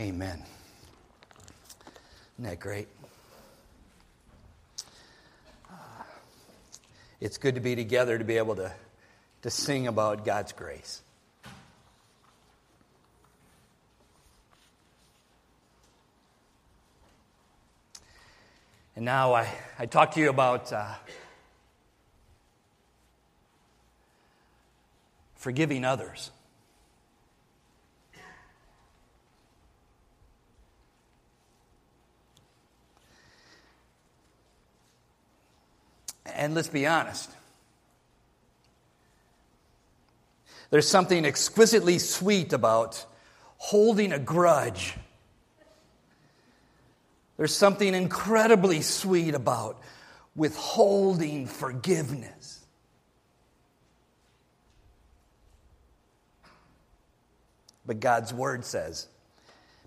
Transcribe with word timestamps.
Amen. 0.00 0.40
Isn't 2.34 2.44
that 2.44 2.60
great? 2.60 2.86
It's 7.20 7.36
good 7.36 7.56
to 7.56 7.60
be 7.60 7.74
together 7.74 8.16
to 8.16 8.22
be 8.22 8.36
able 8.36 8.54
to, 8.56 8.72
to 9.42 9.50
sing 9.50 9.88
about 9.88 10.24
God's 10.24 10.52
grace. 10.52 11.02
And 18.94 19.04
now 19.04 19.34
I, 19.34 19.48
I 19.80 19.86
talk 19.86 20.12
to 20.12 20.20
you 20.20 20.30
about 20.30 20.72
uh, 20.72 20.94
forgiving 25.34 25.84
others. 25.84 26.30
And 36.38 36.54
let's 36.54 36.68
be 36.68 36.86
honest. 36.86 37.30
There's 40.70 40.88
something 40.88 41.26
exquisitely 41.26 41.98
sweet 41.98 42.54
about 42.54 43.04
holding 43.58 44.12
a 44.12 44.18
grudge 44.18 44.94
there's 47.38 47.54
something 47.54 47.94
incredibly 47.94 48.82
sweet 48.82 49.34
about 49.34 49.80
withholding 50.34 51.46
forgiveness. 51.46 52.66
But 57.86 58.00
God's 58.00 58.34
word 58.34 58.64
says, 58.64 59.06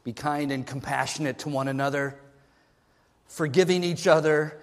be 0.06 0.14
kind 0.14 0.52
and 0.52 0.66
compassionate 0.66 1.40
to 1.40 1.50
one 1.50 1.68
another, 1.68 2.18
forgiving 3.28 3.84
each 3.84 4.08
other, 4.08 4.58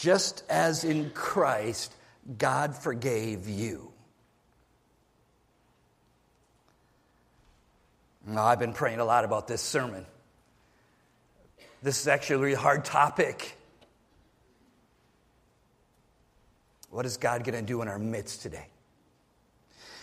just 0.00 0.44
as 0.48 0.82
in 0.82 1.10
Christ 1.10 1.94
God 2.38 2.74
forgave 2.74 3.48
you. 3.48 3.92
Now, 8.26 8.44
I've 8.44 8.58
been 8.58 8.72
praying 8.72 9.00
a 9.00 9.04
lot 9.04 9.24
about 9.24 9.46
this 9.46 9.60
sermon. 9.60 10.06
This 11.82 12.00
is 12.00 12.08
actually 12.08 12.36
a 12.36 12.38
really 12.38 12.54
hard 12.54 12.84
topic. 12.84 13.58
What 16.88 17.04
is 17.04 17.18
God 17.18 17.44
going 17.44 17.58
to 17.58 17.62
do 17.62 17.82
in 17.82 17.88
our 17.88 17.98
midst 17.98 18.40
today? 18.40 18.68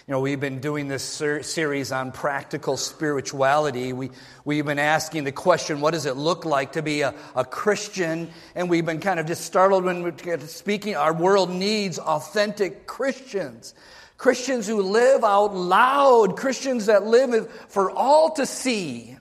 You 0.08 0.14
know, 0.14 0.22
we've 0.22 0.40
been 0.40 0.62
doing 0.62 0.88
this 0.88 1.04
ser- 1.04 1.44
series 1.44 1.92
on 1.92 2.14
practical 2.14 2.78
spirituality. 2.78 3.92
We, 3.92 4.12
we've 4.46 4.66
been 4.66 4.80
asking 4.80 5.26
the 5.26 5.34
question, 5.34 5.82
what 5.82 5.92
does 5.92 6.06
it 6.06 6.16
look 6.16 6.46
like 6.46 6.72
to 6.74 6.82
be 6.82 7.02
a, 7.02 7.14
a 7.36 7.44
Christian? 7.44 8.30
And 8.56 8.70
we've 8.70 8.86
been 8.86 9.02
kind 9.02 9.20
of 9.20 9.26
just 9.26 9.44
startled 9.44 9.84
when 9.84 10.04
we're 10.04 10.40
speaking. 10.48 10.96
Our 10.96 11.14
world 11.14 11.50
needs 11.50 12.00
authentic 12.00 12.88
Christians. 12.88 13.74
Christians 14.18 14.66
who 14.66 14.82
live 14.82 15.26
out 15.26 15.54
loud, 15.54 16.38
Christians 16.38 16.86
that 16.86 17.06
live 17.06 17.52
for 17.68 17.92
all 17.92 18.32
to 18.36 18.46
see. 18.46 19.18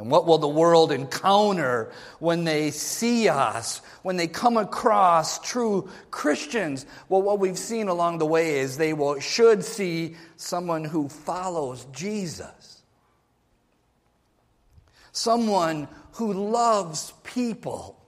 And 0.00 0.10
what 0.10 0.26
will 0.26 0.38
the 0.38 0.48
world 0.48 0.92
encounter 0.92 1.92
when 2.20 2.44
they 2.44 2.70
see 2.70 3.28
us, 3.28 3.82
when 4.02 4.16
they 4.16 4.28
come 4.28 4.56
across 4.56 5.38
true 5.40 5.90
Christians? 6.10 6.86
Well, 7.10 7.20
what 7.20 7.38
we've 7.38 7.58
seen 7.58 7.88
along 7.88 8.16
the 8.16 8.24
way 8.24 8.60
is 8.60 8.78
they 8.78 8.94
will, 8.94 9.20
should 9.20 9.62
see 9.62 10.16
someone 10.36 10.84
who 10.84 11.10
follows 11.10 11.86
Jesus, 11.92 12.82
someone 15.12 15.86
who 16.12 16.32
loves 16.32 17.12
people 17.22 17.99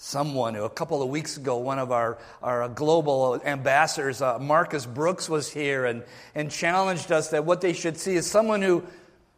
someone. 0.00 0.54
Who 0.54 0.62
a 0.62 0.70
couple 0.70 1.02
of 1.02 1.08
weeks 1.08 1.36
ago 1.36 1.56
one 1.56 1.80
of 1.80 1.90
our, 1.90 2.18
our 2.40 2.68
global 2.68 3.40
ambassadors 3.44 4.22
uh, 4.22 4.38
marcus 4.38 4.86
brooks 4.86 5.28
was 5.28 5.52
here 5.52 5.84
and, 5.84 6.04
and 6.36 6.50
challenged 6.52 7.10
us 7.10 7.30
that 7.30 7.44
what 7.44 7.60
they 7.60 7.72
should 7.72 7.98
see 7.98 8.14
is 8.14 8.24
someone 8.24 8.62
who 8.62 8.84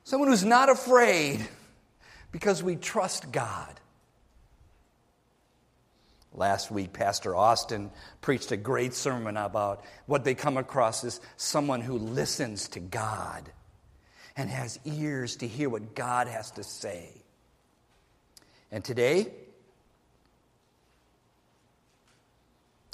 someone 0.05 0.29
who's 0.29 0.45
not 0.45 0.69
afraid 0.69 1.49
because 2.31 2.62
we 2.62 2.77
trust 2.77 3.33
god. 3.33 3.81
Last 6.34 6.71
week 6.71 6.93
pastor 6.93 7.34
austin 7.34 7.91
preached 8.21 8.53
a 8.53 8.59
great 8.59 8.93
sermon 8.93 9.39
about 9.39 9.83
what 10.05 10.25
they 10.25 10.34
come 10.34 10.59
across 10.59 11.03
as 11.05 11.23
someone 11.39 11.81
who 11.81 11.97
listens 11.97 12.69
to 12.69 12.81
god 12.81 13.51
and 14.37 14.51
has 14.51 14.79
ears 14.84 15.37
to 15.37 15.49
hear 15.49 15.71
what 15.71 15.95
god 15.95 16.29
has 16.29 16.51
to 16.53 16.63
say. 16.63 17.09
And 18.71 18.84
today 18.84 19.29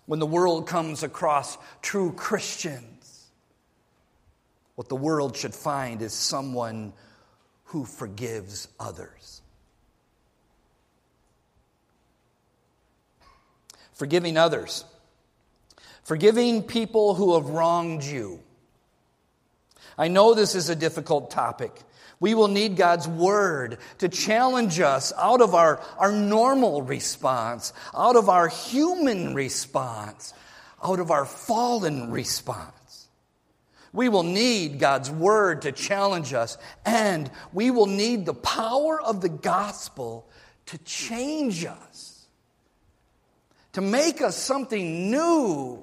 when 0.06 0.20
the 0.20 0.26
world 0.26 0.66
comes 0.66 1.02
across 1.02 1.58
true 1.82 2.12
Christians, 2.12 3.26
what 4.76 4.88
the 4.88 4.96
world 4.96 5.36
should 5.36 5.54
find 5.54 6.00
is 6.02 6.12
someone 6.12 6.92
who 7.66 7.84
forgives 7.84 8.68
others. 8.78 9.42
Forgiving 13.92 14.36
others. 14.36 14.84
Forgiving 16.04 16.62
people 16.62 17.14
who 17.14 17.34
have 17.34 17.48
wronged 17.48 18.04
you. 18.04 18.40
I 19.98 20.08
know 20.08 20.34
this 20.34 20.54
is 20.54 20.68
a 20.68 20.76
difficult 20.76 21.30
topic. 21.30 21.72
We 22.18 22.34
will 22.34 22.48
need 22.48 22.76
God's 22.76 23.06
word 23.06 23.78
to 23.98 24.08
challenge 24.08 24.80
us 24.80 25.12
out 25.18 25.42
of 25.42 25.54
our, 25.54 25.80
our 25.98 26.12
normal 26.12 26.82
response, 26.82 27.72
out 27.94 28.16
of 28.16 28.28
our 28.28 28.48
human 28.48 29.34
response, 29.34 30.32
out 30.82 30.98
of 30.98 31.10
our 31.10 31.26
fallen 31.26 32.10
response. 32.10 32.72
We 33.92 34.08
will 34.08 34.22
need 34.22 34.78
God's 34.78 35.10
word 35.10 35.62
to 35.62 35.72
challenge 35.72 36.32
us, 36.32 36.58
and 36.84 37.30
we 37.52 37.70
will 37.70 37.86
need 37.86 38.26
the 38.26 38.34
power 38.34 39.00
of 39.00 39.20
the 39.20 39.28
gospel 39.28 40.28
to 40.66 40.78
change 40.78 41.64
us, 41.64 42.26
to 43.74 43.80
make 43.80 44.20
us 44.20 44.36
something 44.36 45.10
new. 45.10 45.82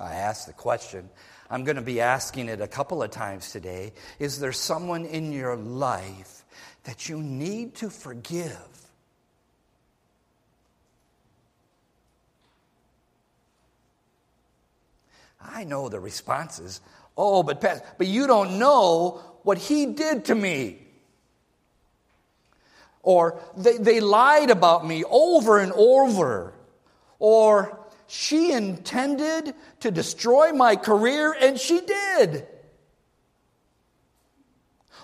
I 0.00 0.14
ask 0.14 0.46
the 0.46 0.52
question 0.52 1.08
I'm 1.50 1.64
going 1.64 1.76
to 1.76 1.82
be 1.82 2.00
asking 2.00 2.48
it 2.48 2.60
a 2.60 2.66
couple 2.66 3.02
of 3.02 3.10
times 3.10 3.52
today. 3.52 3.92
Is 4.18 4.38
there 4.38 4.52
someone 4.52 5.04
in 5.04 5.32
your 5.32 5.56
life 5.56 6.44
that 6.84 7.08
you 7.08 7.22
need 7.22 7.74
to 7.76 7.90
forgive? 7.90 8.58
I 15.40 15.64
know 15.64 15.88
the 15.88 16.00
responses. 16.00 16.80
Oh, 17.16 17.42
but 17.42 17.60
but 17.60 18.06
you 18.06 18.26
don't 18.26 18.58
know 18.58 19.20
what 19.42 19.58
he 19.58 19.86
did 19.86 20.26
to 20.26 20.34
me. 20.34 20.78
Or 23.02 23.40
they, 23.56 23.78
they 23.78 24.00
lied 24.00 24.50
about 24.50 24.86
me 24.86 25.04
over 25.04 25.58
and 25.58 25.72
over. 25.72 26.52
Or 27.18 27.77
she 28.08 28.52
intended 28.52 29.54
to 29.80 29.90
destroy 29.90 30.52
my 30.52 30.76
career, 30.76 31.36
and 31.38 31.60
she 31.60 31.80
did. 31.80 32.46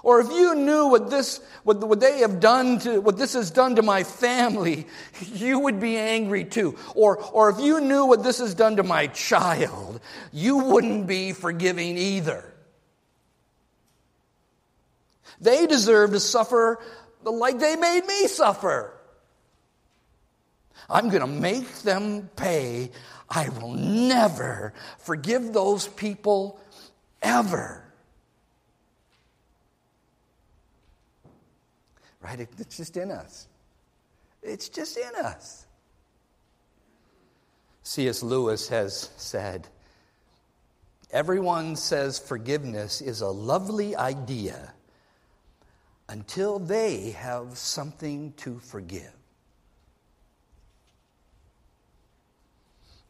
Or 0.02 0.20
if 0.20 0.30
you 0.30 0.54
knew 0.54 0.88
what 0.88 1.10
this, 1.10 1.40
what, 1.64 1.86
what 1.86 2.00
they 2.00 2.18
have 2.18 2.40
done 2.40 2.78
to, 2.80 3.00
what 3.00 3.16
this 3.18 3.34
has 3.34 3.50
done 3.50 3.76
to 3.76 3.82
my 3.82 4.04
family, 4.04 4.86
you 5.34 5.58
would 5.58 5.80
be 5.80 5.96
angry 5.96 6.44
too. 6.44 6.76
Or, 6.94 7.18
or 7.18 7.50
if 7.50 7.60
you 7.60 7.80
knew 7.80 8.06
what 8.06 8.22
this 8.22 8.38
has 8.38 8.54
done 8.54 8.76
to 8.76 8.82
my 8.82 9.06
child, 9.08 10.00
you 10.32 10.58
wouldn't 10.58 11.06
be 11.06 11.32
forgiving 11.32 11.96
either. 11.98 12.44
They 15.40 15.66
deserve 15.66 16.12
to 16.12 16.20
suffer 16.20 16.80
like 17.22 17.58
they 17.58 17.76
made 17.76 18.06
me 18.06 18.28
suffer. 18.28 18.94
I'm 20.88 21.08
going 21.08 21.20
to 21.20 21.26
make 21.26 21.68
them 21.80 22.28
pay. 22.36 22.90
I 23.28 23.48
will 23.48 23.74
never 23.74 24.74
forgive 24.98 25.52
those 25.52 25.88
people 25.88 26.60
ever. 27.22 27.84
Right? 32.20 32.40
It's 32.40 32.76
just 32.76 32.96
in 32.96 33.10
us. 33.10 33.48
It's 34.42 34.68
just 34.68 34.96
in 34.96 35.24
us. 35.24 35.66
C.S. 37.82 38.22
Lewis 38.22 38.68
has 38.68 39.10
said, 39.16 39.68
Everyone 41.10 41.76
says 41.76 42.18
forgiveness 42.18 43.00
is 43.00 43.20
a 43.20 43.28
lovely 43.28 43.94
idea 43.94 44.72
until 46.08 46.58
they 46.58 47.10
have 47.10 47.56
something 47.56 48.32
to 48.38 48.58
forgive. 48.58 49.12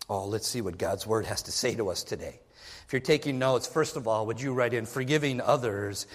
Oh, 0.09 0.27
let's 0.27 0.47
see 0.47 0.61
what 0.61 0.79
God's 0.79 1.07
word 1.07 1.27
has 1.27 1.43
to 1.43 1.53
say 1.53 1.75
to 1.77 1.91
us 1.91 2.03
today. 2.03 2.41
If 2.87 2.93
you're 2.93 3.01
taking 3.01 3.39
notes, 3.39 3.67
first 3.67 3.97
of 3.97 4.07
all, 4.07 4.27
would 4.27 4.41
you 4.41 4.53
write 4.53 4.75
in 4.75 4.85
forgiving 4.85 5.41
others 5.41 6.07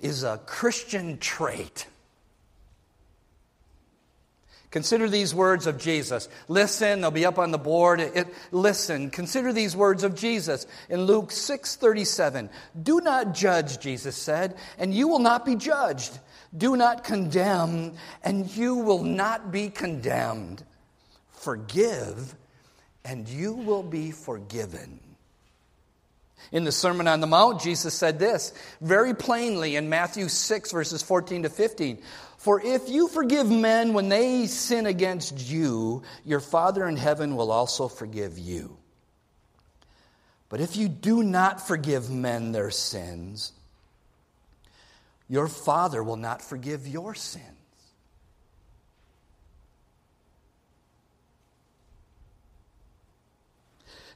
is 0.00 0.22
a 0.22 0.38
Christian 0.46 1.18
trait. 1.18 1.86
Consider 4.70 5.08
these 5.08 5.34
words 5.34 5.66
of 5.66 5.78
Jesus. 5.78 6.28
Listen, 6.46 7.00
they'll 7.00 7.10
be 7.10 7.24
up 7.24 7.38
on 7.38 7.52
the 7.52 7.58
board. 7.58 8.00
It, 8.00 8.28
listen, 8.52 9.10
consider 9.10 9.50
these 9.50 9.74
words 9.74 10.04
of 10.04 10.14
Jesus 10.14 10.66
in 10.90 11.04
Luke 11.04 11.30
6:37. 11.30 12.50
Do 12.82 13.00
not 13.00 13.32
judge, 13.32 13.78
Jesus 13.80 14.14
said, 14.14 14.56
and 14.78 14.92
you 14.92 15.08
will 15.08 15.20
not 15.20 15.46
be 15.46 15.56
judged. 15.56 16.18
Do 16.56 16.76
not 16.76 17.02
condemn, 17.02 17.94
and 18.22 18.54
you 18.54 18.74
will 18.76 19.02
not 19.02 19.50
be 19.50 19.70
condemned. 19.70 20.64
Forgive, 21.30 22.34
and 23.08 23.26
you 23.26 23.54
will 23.54 23.82
be 23.82 24.10
forgiven. 24.10 25.00
In 26.52 26.64
the 26.64 26.72
Sermon 26.72 27.08
on 27.08 27.20
the 27.20 27.26
Mount, 27.26 27.60
Jesus 27.60 27.94
said 27.94 28.18
this 28.18 28.52
very 28.80 29.14
plainly 29.14 29.76
in 29.76 29.88
Matthew 29.88 30.28
6, 30.28 30.70
verses 30.70 31.02
14 31.02 31.44
to 31.44 31.48
15. 31.48 31.98
For 32.36 32.60
if 32.60 32.88
you 32.88 33.08
forgive 33.08 33.50
men 33.50 33.94
when 33.94 34.08
they 34.08 34.46
sin 34.46 34.86
against 34.86 35.50
you, 35.50 36.02
your 36.24 36.40
Father 36.40 36.86
in 36.86 36.96
heaven 36.96 37.34
will 37.34 37.50
also 37.50 37.88
forgive 37.88 38.38
you. 38.38 38.76
But 40.50 40.60
if 40.60 40.76
you 40.76 40.88
do 40.88 41.22
not 41.22 41.66
forgive 41.66 42.10
men 42.10 42.52
their 42.52 42.70
sins, 42.70 43.52
your 45.28 45.48
Father 45.48 46.02
will 46.02 46.16
not 46.16 46.40
forgive 46.40 46.86
your 46.86 47.14
sins. 47.14 47.57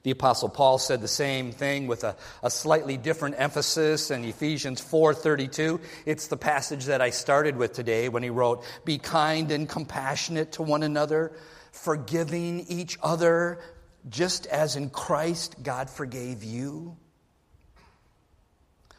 The 0.02 0.10
Apostle 0.10 0.48
Paul 0.48 0.78
said 0.78 1.00
the 1.00 1.08
same 1.08 1.52
thing 1.52 1.86
with 1.86 2.02
a, 2.02 2.16
a 2.42 2.50
slightly 2.50 2.96
different 2.96 3.36
emphasis 3.38 4.10
in 4.10 4.24
Ephesians 4.24 4.80
4:32. 4.80 5.80
It's 6.06 6.26
the 6.26 6.36
passage 6.36 6.86
that 6.86 7.00
I 7.00 7.10
started 7.10 7.56
with 7.56 7.72
today 7.72 8.08
when 8.08 8.24
he 8.24 8.30
wrote, 8.30 8.64
Be 8.84 8.98
kind 8.98 9.52
and 9.52 9.68
compassionate 9.68 10.52
to 10.52 10.62
one 10.62 10.82
another, 10.82 11.32
forgiving 11.70 12.66
each 12.68 12.98
other, 13.02 13.60
just 14.08 14.46
as 14.46 14.74
in 14.74 14.90
Christ 14.90 15.62
God 15.62 15.88
forgave 15.88 16.42
you. 16.42 16.96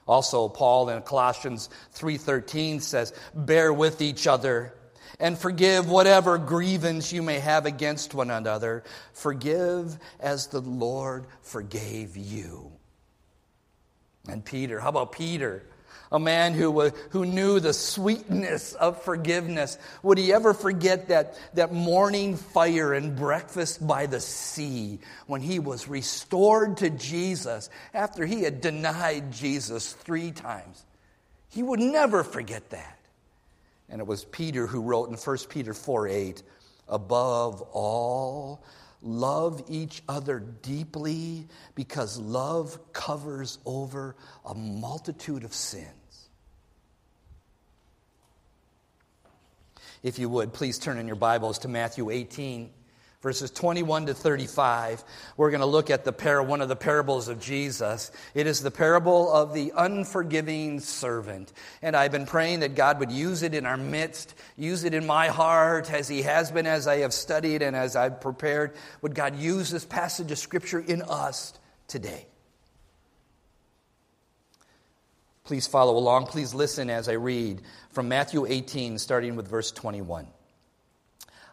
Also, 0.07 0.47
Paul 0.47 0.89
in 0.89 1.01
Colossians 1.01 1.69
3:13 1.95 2.81
says, 2.81 3.13
Bear 3.33 3.73
with 3.73 4.01
each 4.01 4.25
other 4.25 4.73
and 5.19 5.37
forgive 5.37 5.89
whatever 5.89 6.37
grievance 6.37 7.11
you 7.11 7.21
may 7.21 7.39
have 7.39 7.65
against 7.65 8.13
one 8.13 8.29
another. 8.29 8.83
Forgive 9.13 9.97
as 10.19 10.47
the 10.47 10.61
Lord 10.61 11.25
forgave 11.41 12.17
you. 12.17 12.71
And 14.27 14.43
Peter, 14.43 14.79
how 14.79 14.89
about 14.89 15.11
Peter? 15.11 15.63
A 16.11 16.19
man 16.19 16.53
who, 16.53 16.89
who 17.09 17.25
knew 17.25 17.59
the 17.59 17.73
sweetness 17.73 18.73
of 18.73 19.01
forgiveness. 19.01 19.79
Would 20.03 20.19
he 20.19 20.31
ever 20.31 20.53
forget 20.53 21.07
that, 21.07 21.35
that 21.55 21.73
morning 21.73 22.37
fire 22.37 22.93
and 22.93 23.15
breakfast 23.15 23.85
by 23.85 24.05
the 24.05 24.19
sea 24.19 24.99
when 25.25 25.41
he 25.41 25.57
was 25.57 25.87
restored 25.87 26.77
to 26.77 26.91
Jesus 26.91 27.71
after 27.95 28.27
he 28.27 28.43
had 28.43 28.61
denied 28.61 29.31
Jesus 29.31 29.93
three 29.93 30.31
times? 30.31 30.85
He 31.49 31.63
would 31.63 31.79
never 31.79 32.23
forget 32.23 32.69
that. 32.69 32.99
And 33.93 33.99
it 33.99 34.07
was 34.07 34.25
Peter 34.25 34.65
who 34.65 34.81
wrote 34.81 35.09
in 35.09 35.15
1 35.15 35.37
Peter 35.49 35.71
4 35.71 36.07
8, 36.07 36.43
above 36.89 37.61
all, 37.61 38.63
love 39.03 39.61
each 39.69 40.01
other 40.09 40.39
deeply 40.39 41.47
because 41.75 42.17
love 42.17 42.79
covers 42.91 43.59
over 43.67 44.15
a 44.47 44.55
multitude 44.55 45.43
of 45.43 45.53
sins. 45.53 46.29
If 50.01 50.17
you 50.17 50.27
would, 50.27 50.53
please 50.53 50.79
turn 50.79 50.97
in 50.97 51.05
your 51.05 51.15
Bibles 51.15 51.59
to 51.59 51.67
Matthew 51.67 52.09
18 52.09 52.71
verses 53.23 53.49
21 53.51 54.07
to 54.07 54.13
35, 54.13 55.03
we're 55.37 55.49
going 55.49 55.61
to 55.61 55.65
look 55.65 55.89
at 55.89 56.03
the 56.03 56.11
par- 56.11 56.43
one 56.43 56.59
of 56.59 56.67
the 56.67 56.75
parables 56.75 57.29
of 57.29 57.39
Jesus. 57.39 58.11
It 58.35 58.45
is 58.47 58.61
the 58.61 58.69
parable 58.69 59.31
of 59.31 59.53
the 59.53 59.71
unforgiving 59.75 60.81
servant. 60.81 61.53
And 61.81 61.95
I've 61.95 62.11
been 62.11 62.25
praying 62.25 62.59
that 62.59 62.75
God 62.75 62.99
would 62.99 63.11
use 63.11 63.41
it 63.41 63.55
in 63.55 63.65
our 63.65 63.77
midst, 63.77 64.35
use 64.57 64.83
it 64.83 64.93
in 64.93 65.07
my 65.07 65.29
heart 65.29 65.91
as 65.91 66.09
He 66.09 66.21
has 66.23 66.51
been 66.51 66.67
as 66.67 66.85
I 66.85 66.97
have 66.97 67.13
studied 67.13 67.61
and 67.61 67.77
as 67.77 67.95
I've 67.95 68.19
prepared. 68.19 68.75
Would 69.01 69.15
God 69.15 69.37
use 69.37 69.71
this 69.71 69.85
passage 69.85 70.29
of 70.29 70.37
Scripture 70.37 70.79
in 70.79 71.01
us 71.03 71.53
today? 71.87 72.27
Please 75.45 75.65
follow 75.65 75.95
along. 75.97 76.27
Please 76.27 76.53
listen 76.53 76.89
as 76.89 77.07
I 77.07 77.13
read 77.13 77.61
from 77.91 78.09
Matthew 78.09 78.45
18, 78.45 78.97
starting 78.97 79.37
with 79.37 79.47
verse 79.47 79.71
21. 79.71 80.27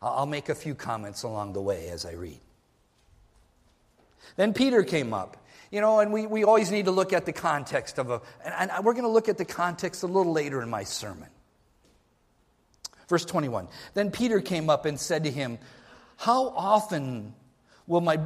I'll 0.03 0.27
make 0.27 0.49
a 0.49 0.55
few 0.55 0.75
comments 0.75 1.23
along 1.23 1.53
the 1.53 1.61
way 1.61 1.89
as 1.89 2.07
I 2.07 2.13
read. 2.13 2.41
Then 4.37 4.55
Peter 4.55 4.83
came 4.83 5.13
up. 5.13 5.37
You 5.71 5.81
know, 5.81 6.01
and 6.01 6.13
we, 6.13 6.27
we 6.27 6.43
always 6.43 6.73
need 6.73 6.87
to 6.87 6.91
look 6.91 7.13
at 7.13 7.27
the 7.27 7.33
context 7.33 7.99
of 7.99 8.11
a, 8.11 8.21
and, 8.45 8.73
and 8.73 8.85
we're 8.85 8.93
going 8.93 9.05
to 9.05 9.11
look 9.11 9.29
at 9.29 9.39
the 9.39 9.45
context 9.45 10.03
a 10.03 10.07
little 10.07 10.33
later 10.33 10.63
in 10.63 10.69
my 10.69 10.83
sermon. 10.83 11.29
Verse 13.09 13.25
21. 13.25 13.69
Then 13.95 14.11
Peter 14.11 14.41
came 14.41 14.69
up 14.69 14.85
and 14.85 14.99
said 14.99 15.25
to 15.25 15.31
him, 15.31 15.59
How 16.17 16.49
often 16.49 17.35
will 17.87 18.01
my, 18.01 18.19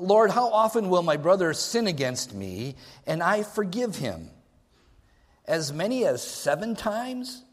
Lord, 0.00 0.32
how 0.32 0.50
often 0.50 0.88
will 0.88 1.02
my 1.02 1.16
brother 1.16 1.52
sin 1.52 1.86
against 1.86 2.34
me 2.34 2.74
and 3.06 3.22
I 3.22 3.44
forgive 3.44 3.96
him? 3.96 4.30
As 5.46 5.72
many 5.72 6.06
as 6.06 6.22
seven 6.22 6.74
times? 6.74 7.44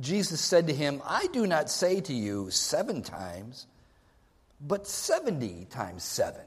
Jesus 0.00 0.40
said 0.40 0.68
to 0.68 0.74
him, 0.74 1.02
I 1.06 1.26
do 1.32 1.46
not 1.46 1.70
say 1.70 2.00
to 2.02 2.12
you 2.14 2.50
seven 2.50 3.02
times, 3.02 3.66
but 4.60 4.86
70 4.86 5.66
times 5.66 6.02
seven. 6.02 6.42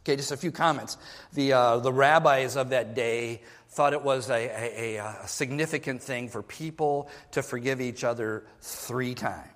Okay, 0.00 0.16
just 0.16 0.32
a 0.32 0.36
few 0.36 0.50
comments. 0.50 0.96
The, 1.34 1.52
uh, 1.52 1.78
the 1.78 1.92
rabbis 1.92 2.56
of 2.56 2.70
that 2.70 2.94
day 2.94 3.42
thought 3.68 3.92
it 3.92 4.02
was 4.02 4.30
a, 4.30 4.96
a, 4.96 4.96
a 4.96 5.28
significant 5.28 6.02
thing 6.02 6.28
for 6.28 6.42
people 6.42 7.10
to 7.32 7.42
forgive 7.42 7.80
each 7.80 8.02
other 8.02 8.44
three 8.60 9.14
times. 9.14 9.46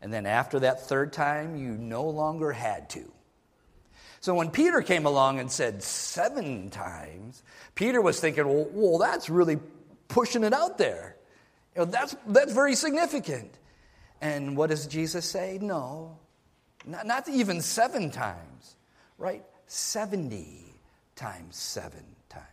And 0.00 0.12
then 0.12 0.26
after 0.26 0.60
that 0.60 0.86
third 0.86 1.12
time, 1.12 1.56
you 1.56 1.70
no 1.72 2.08
longer 2.08 2.52
had 2.52 2.90
to. 2.90 3.10
So 4.20 4.34
when 4.34 4.50
Peter 4.50 4.80
came 4.82 5.06
along 5.06 5.40
and 5.40 5.50
said 5.50 5.82
seven 5.82 6.70
times, 6.70 7.42
Peter 7.74 8.00
was 8.00 8.20
thinking, 8.20 8.46
well, 8.46 8.68
well 8.72 8.98
that's 8.98 9.28
really 9.28 9.58
pushing 10.08 10.44
it 10.44 10.52
out 10.52 10.78
there. 10.78 11.15
You 11.76 11.84
know, 11.84 11.90
that's, 11.90 12.16
that's 12.26 12.54
very 12.54 12.74
significant. 12.74 13.52
And 14.22 14.56
what 14.56 14.70
does 14.70 14.86
Jesus 14.86 15.26
say? 15.26 15.58
No, 15.60 16.16
not, 16.86 17.06
not 17.06 17.28
even 17.28 17.60
seven 17.60 18.10
times, 18.10 18.76
right? 19.18 19.44
70 19.66 20.64
times 21.16 21.56
seven 21.56 22.04
times. 22.30 22.44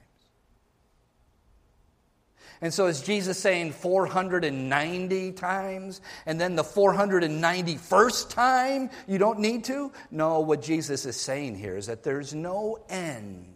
And 2.59 2.73
so 2.73 2.87
is 2.87 3.01
Jesus 3.01 3.37
saying 3.37 3.71
490 3.71 5.31
times 5.33 6.01
and 6.25 6.39
then 6.39 6.55
the 6.55 6.63
491st 6.63 8.29
time 8.29 8.89
you 9.07 9.17
don't 9.17 9.39
need 9.39 9.63
to? 9.65 9.91
No, 10.11 10.41
what 10.41 10.61
Jesus 10.61 11.05
is 11.05 11.15
saying 11.15 11.57
here 11.57 11.77
is 11.77 11.87
that 11.87 12.03
there's 12.03 12.33
no 12.33 12.77
end. 12.89 13.55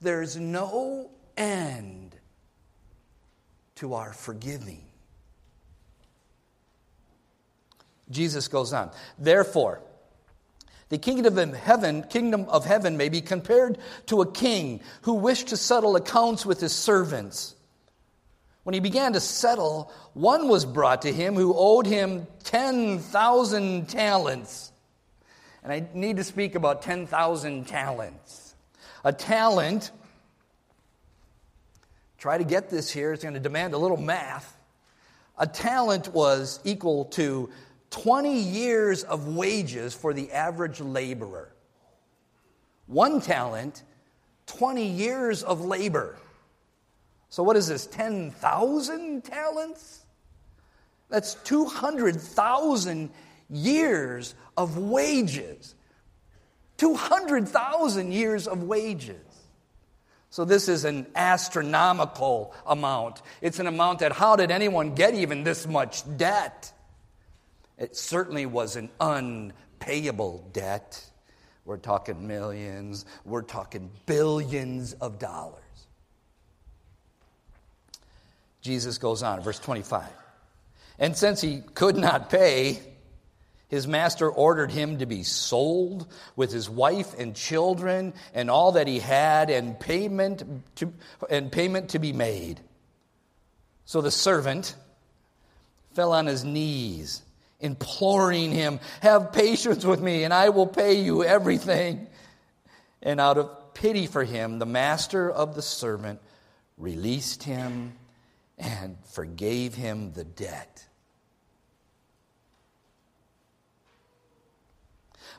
There's 0.00 0.36
no 0.36 1.10
end 1.36 2.16
to 3.76 3.94
our 3.94 4.12
forgiving. 4.12 4.84
Jesus 8.10 8.48
goes 8.48 8.72
on. 8.72 8.90
Therefore, 9.18 9.80
the 10.90 10.98
kingdom 10.98 11.38
of 11.38 11.54
heaven, 11.54 12.02
kingdom 12.02 12.44
of 12.50 12.66
heaven 12.66 12.98
may 12.98 13.08
be 13.08 13.22
compared 13.22 13.78
to 14.06 14.20
a 14.20 14.30
king 14.30 14.80
who 15.02 15.14
wished 15.14 15.48
to 15.48 15.56
settle 15.56 15.96
accounts 15.96 16.44
with 16.44 16.60
his 16.60 16.74
servants. 16.74 17.54
When 18.64 18.74
he 18.74 18.80
began 18.80 19.14
to 19.14 19.20
settle, 19.20 19.90
one 20.12 20.48
was 20.48 20.64
brought 20.64 21.02
to 21.02 21.12
him 21.12 21.34
who 21.34 21.54
owed 21.56 21.86
him 21.86 22.26
10,000 22.44 23.88
talents. 23.88 24.70
And 25.64 25.72
I 25.72 25.86
need 25.94 26.18
to 26.18 26.24
speak 26.24 26.54
about 26.54 26.82
10,000 26.82 27.66
talents. 27.66 28.54
A 29.04 29.12
talent 29.12 29.90
Try 32.22 32.38
to 32.38 32.44
get 32.44 32.70
this 32.70 32.88
here. 32.88 33.12
It's 33.12 33.24
going 33.24 33.34
to 33.34 33.40
demand 33.40 33.74
a 33.74 33.78
little 33.78 33.96
math. 33.96 34.56
A 35.38 35.44
talent 35.44 36.06
was 36.14 36.60
equal 36.62 37.06
to 37.06 37.50
20 37.90 38.38
years 38.38 39.02
of 39.02 39.34
wages 39.34 39.92
for 39.92 40.14
the 40.14 40.30
average 40.30 40.80
laborer. 40.80 41.52
One 42.86 43.20
talent, 43.20 43.82
20 44.46 44.86
years 44.86 45.42
of 45.42 45.62
labor. 45.62 46.16
So, 47.28 47.42
what 47.42 47.56
is 47.56 47.66
this? 47.66 47.88
10,000 47.88 49.24
talents? 49.24 50.06
That's 51.08 51.34
200,000 51.34 53.10
years 53.50 54.36
of 54.56 54.78
wages. 54.78 55.74
200,000 56.76 58.12
years 58.12 58.46
of 58.46 58.62
wages. 58.62 59.31
So 60.32 60.46
this 60.46 60.66
is 60.66 60.86
an 60.86 61.08
astronomical 61.14 62.54
amount. 62.66 63.20
It's 63.42 63.58
an 63.58 63.66
amount 63.66 63.98
that 63.98 64.12
how 64.12 64.34
did 64.34 64.50
anyone 64.50 64.94
get 64.94 65.12
even 65.12 65.44
this 65.44 65.66
much 65.66 66.04
debt? 66.16 66.72
It 67.76 67.94
certainly 67.94 68.46
was 68.46 68.76
an 68.76 68.88
unpayable 68.98 70.48
debt. 70.54 71.04
We're 71.66 71.76
talking 71.76 72.26
millions, 72.26 73.04
we're 73.26 73.42
talking 73.42 73.90
billions 74.06 74.94
of 74.94 75.18
dollars. 75.18 75.60
Jesus 78.62 78.96
goes 78.96 79.22
on, 79.22 79.42
verse 79.42 79.58
25. 79.58 80.08
And 80.98 81.14
since 81.14 81.42
he 81.42 81.60
could 81.74 81.98
not 81.98 82.30
pay, 82.30 82.80
his 83.72 83.88
master 83.88 84.30
ordered 84.30 84.70
him 84.70 84.98
to 84.98 85.06
be 85.06 85.22
sold 85.22 86.06
with 86.36 86.52
his 86.52 86.68
wife 86.68 87.18
and 87.18 87.34
children 87.34 88.12
and 88.34 88.50
all 88.50 88.72
that 88.72 88.86
he 88.86 88.98
had 88.98 89.48
and 89.48 89.80
payment 89.80 90.44
to, 90.76 90.92
and 91.30 91.50
payment 91.50 91.88
to 91.88 91.98
be 91.98 92.12
made. 92.12 92.60
So 93.86 94.02
the 94.02 94.10
servant 94.10 94.76
fell 95.94 96.12
on 96.12 96.26
his 96.26 96.44
knees, 96.44 97.22
imploring 97.60 98.52
him, 98.52 98.78
Have 99.00 99.32
patience 99.32 99.86
with 99.86 100.02
me, 100.02 100.24
and 100.24 100.34
I 100.34 100.50
will 100.50 100.66
pay 100.66 101.00
you 101.00 101.24
everything. 101.24 102.08
And 103.00 103.22
out 103.22 103.38
of 103.38 103.72
pity 103.72 104.06
for 104.06 104.22
him, 104.22 104.58
the 104.58 104.66
master 104.66 105.30
of 105.30 105.54
the 105.54 105.62
servant 105.62 106.20
released 106.76 107.44
him 107.44 107.94
and 108.58 108.98
forgave 109.12 109.74
him 109.74 110.12
the 110.12 110.24
debt. 110.24 110.86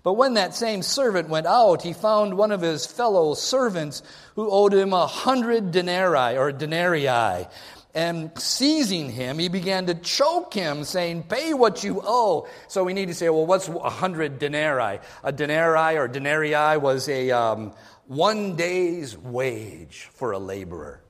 But 0.04 0.14
when 0.14 0.34
that 0.34 0.54
same 0.54 0.82
servant 0.82 1.30
went 1.30 1.48
out, 1.48 1.82
he 1.82 1.94
found 1.94 2.38
one 2.38 2.52
of 2.52 2.60
his 2.60 2.86
fellow 2.86 3.34
servants 3.36 4.04
who 4.36 4.52
owed 4.52 4.74
him 4.74 4.92
a 4.92 5.08
hundred 5.08 5.72
denarii 5.72 6.38
or 6.38 6.52
denarii. 6.52 7.48
And 7.96 8.32
seizing 8.38 9.10
him, 9.10 9.40
he 9.40 9.48
began 9.48 9.86
to 9.86 9.94
choke 9.94 10.54
him, 10.54 10.84
saying, 10.84 11.24
Pay 11.24 11.54
what 11.54 11.84
you 11.84 12.02
owe. 12.04 12.48
So 12.68 12.84
we 12.84 12.94
need 12.94 13.08
to 13.08 13.14
say, 13.14 13.30
well, 13.30 13.46
what's 13.46 13.70
a 13.70 13.90
hundred 13.90 14.40
denarii? 14.40 15.00
A 15.24 15.32
denarii 15.32 15.98
or 15.98 16.08
denarii 16.08 16.78
was 16.78 17.08
a 17.08 17.32
um, 17.32 17.72
one 18.08 18.56
day's 18.56 19.18
wage 19.18 20.10
for 20.14 20.32
a 20.32 20.40
laborer. 20.40 21.02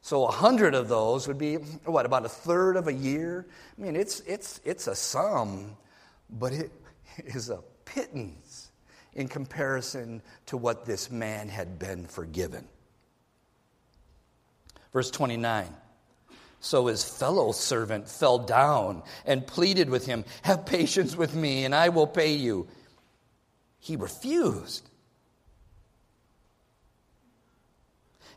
So 0.00 0.24
a 0.24 0.32
hundred 0.32 0.74
of 0.74 0.88
those 0.88 1.28
would 1.28 1.38
be 1.38 1.56
what 1.84 2.06
about 2.06 2.24
a 2.24 2.28
third 2.28 2.76
of 2.76 2.88
a 2.88 2.92
year? 2.92 3.46
I 3.76 3.82
mean, 3.82 3.96
it's 3.96 4.20
it's 4.20 4.60
it's 4.64 4.86
a 4.86 4.94
sum, 4.94 5.76
but 6.30 6.52
it 6.52 6.72
is 7.18 7.50
a 7.50 7.60
pittance 7.96 8.70
in 9.14 9.26
comparison 9.26 10.20
to 10.44 10.58
what 10.58 10.84
this 10.84 11.10
man 11.10 11.48
had 11.48 11.78
been 11.78 12.06
forgiven. 12.06 12.68
Verse 14.92 15.10
29. 15.10 15.66
So 16.60 16.86
his 16.86 17.02
fellow 17.02 17.52
servant 17.52 18.06
fell 18.06 18.38
down 18.38 19.02
and 19.24 19.46
pleaded 19.46 19.88
with 19.88 20.04
him, 20.04 20.26
Have 20.42 20.66
patience 20.66 21.16
with 21.16 21.34
me, 21.34 21.64
and 21.64 21.74
I 21.74 21.88
will 21.88 22.06
pay 22.06 22.34
you. 22.34 22.68
He 23.78 23.96
refused. 23.96 24.86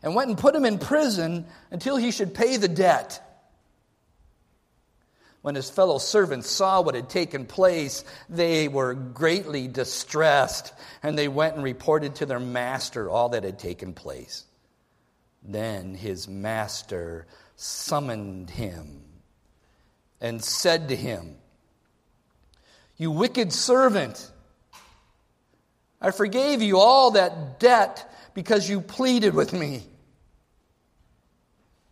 and 0.02 0.14
went 0.14 0.30
and 0.30 0.38
put 0.38 0.54
him 0.54 0.64
in 0.64 0.78
prison 0.78 1.44
until 1.70 1.96
he 1.96 2.10
should 2.10 2.32
pay 2.32 2.56
the 2.56 2.68
debt. 2.68 3.29
When 5.42 5.54
his 5.54 5.70
fellow 5.70 5.98
servants 5.98 6.50
saw 6.50 6.82
what 6.82 6.94
had 6.94 7.08
taken 7.08 7.46
place, 7.46 8.04
they 8.28 8.68
were 8.68 8.92
greatly 8.94 9.68
distressed, 9.68 10.72
and 11.02 11.16
they 11.16 11.28
went 11.28 11.54
and 11.54 11.64
reported 11.64 12.16
to 12.16 12.26
their 12.26 12.40
master 12.40 13.08
all 13.08 13.30
that 13.30 13.44
had 13.44 13.58
taken 13.58 13.94
place. 13.94 14.44
Then 15.42 15.94
his 15.94 16.28
master 16.28 17.26
summoned 17.56 18.50
him 18.50 19.02
and 20.20 20.44
said 20.44 20.88
to 20.88 20.96
him, 20.96 21.36
You 22.98 23.10
wicked 23.10 23.50
servant, 23.52 24.30
I 26.02 26.10
forgave 26.10 26.60
you 26.60 26.78
all 26.78 27.12
that 27.12 27.58
debt 27.58 28.10
because 28.34 28.68
you 28.68 28.82
pleaded 28.82 29.34
with 29.34 29.54
me. 29.54 29.84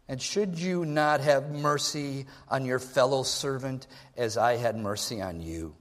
And 0.09 0.23
should 0.23 0.59
you 0.59 0.87
not 0.87 1.21
have 1.21 1.51
mercy 1.51 2.27
on 2.49 2.65
your 2.65 2.79
fellow 2.79 3.23
servant 3.23 3.87
as 4.17 4.39
I 4.39 4.57
had 4.57 4.77
mercy 4.77 5.21
on 5.21 5.41
you? 5.41 5.75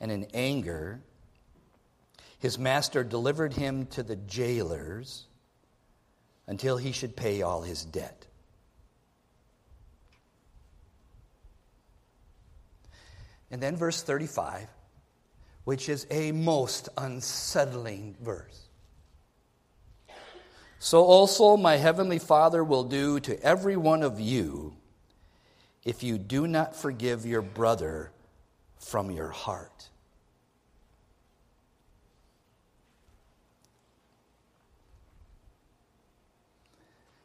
And 0.00 0.12
in 0.12 0.26
anger, 0.32 1.00
his 2.38 2.58
master 2.58 3.02
delivered 3.02 3.54
him 3.54 3.86
to 3.86 4.02
the 4.04 4.14
jailers 4.14 5.24
until 6.46 6.76
he 6.76 6.92
should 6.92 7.16
pay 7.16 7.42
all 7.42 7.62
his 7.62 7.84
debt. 7.84 8.26
And 13.50 13.60
then 13.60 13.76
verse 13.76 14.02
35, 14.02 14.68
which 15.64 15.88
is 15.88 16.06
a 16.10 16.30
most 16.30 16.88
unsettling 16.96 18.16
verse. 18.20 18.65
So 20.86 21.02
also 21.02 21.56
my 21.56 21.78
heavenly 21.78 22.20
Father 22.20 22.62
will 22.62 22.84
do 22.84 23.18
to 23.18 23.42
every 23.42 23.76
one 23.76 24.04
of 24.04 24.20
you 24.20 24.76
if 25.84 26.04
you 26.04 26.16
do 26.16 26.46
not 26.46 26.76
forgive 26.76 27.26
your 27.26 27.42
brother 27.42 28.12
from 28.78 29.10
your 29.10 29.30
heart. 29.30 29.88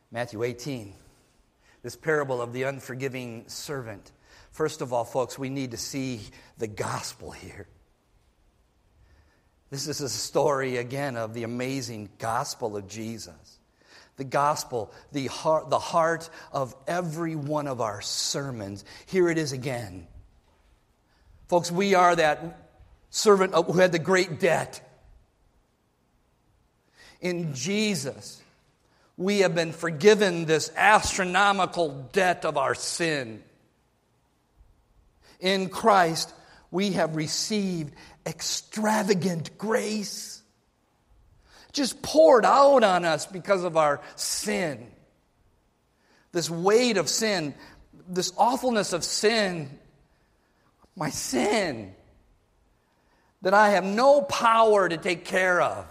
Matthew 0.09 0.41
18, 0.41 0.95
this 1.83 1.95
parable 1.95 2.41
of 2.41 2.53
the 2.53 2.63
unforgiving 2.63 3.43
servant. 3.47 4.11
First 4.49 4.81
of 4.81 4.91
all, 4.91 5.05
folks, 5.05 5.37
we 5.37 5.49
need 5.49 5.69
to 5.69 5.77
see 5.77 6.21
the 6.57 6.65
gospel 6.65 7.29
here. 7.29 7.67
This 9.71 9.87
is 9.87 10.01
a 10.01 10.09
story, 10.09 10.75
again, 10.77 11.15
of 11.15 11.33
the 11.33 11.43
amazing 11.43 12.09
gospel 12.19 12.75
of 12.75 12.89
Jesus. 12.89 13.33
The 14.17 14.25
gospel, 14.25 14.91
the 15.13 15.27
heart, 15.27 15.69
the 15.69 15.79
heart 15.79 16.29
of 16.51 16.75
every 16.87 17.35
one 17.35 17.67
of 17.67 17.79
our 17.79 18.01
sermons. 18.01 18.83
Here 19.07 19.29
it 19.29 19.37
is 19.37 19.53
again. 19.53 20.07
Folks, 21.47 21.71
we 21.71 21.95
are 21.95 22.15
that 22.15 22.69
servant 23.09 23.55
who 23.55 23.73
had 23.73 23.93
the 23.93 23.99
great 23.99 24.41
debt. 24.41 24.81
In 27.21 27.53
Jesus, 27.53 28.41
we 29.15 29.39
have 29.39 29.55
been 29.55 29.71
forgiven 29.71 30.45
this 30.45 30.69
astronomical 30.75 32.09
debt 32.11 32.43
of 32.43 32.57
our 32.57 32.75
sin. 32.75 33.41
In 35.39 35.69
Christ, 35.69 36.33
we 36.71 36.91
have 36.93 37.15
received 37.15 37.93
extravagant 38.25 39.57
grace 39.57 40.41
just 41.71 42.01
poured 42.01 42.45
out 42.45 42.83
on 42.83 43.05
us 43.05 43.25
because 43.25 43.63
of 43.63 43.77
our 43.77 44.01
sin. 44.15 44.87
This 46.31 46.49
weight 46.49 46.97
of 46.97 47.09
sin, 47.09 47.53
this 48.07 48.33
awfulness 48.37 48.93
of 48.93 49.03
sin, 49.03 49.69
my 50.95 51.09
sin 51.09 51.93
that 53.41 53.53
I 53.53 53.71
have 53.71 53.83
no 53.83 54.21
power 54.21 54.87
to 54.87 54.97
take 54.97 55.25
care 55.25 55.61
of. 55.61 55.85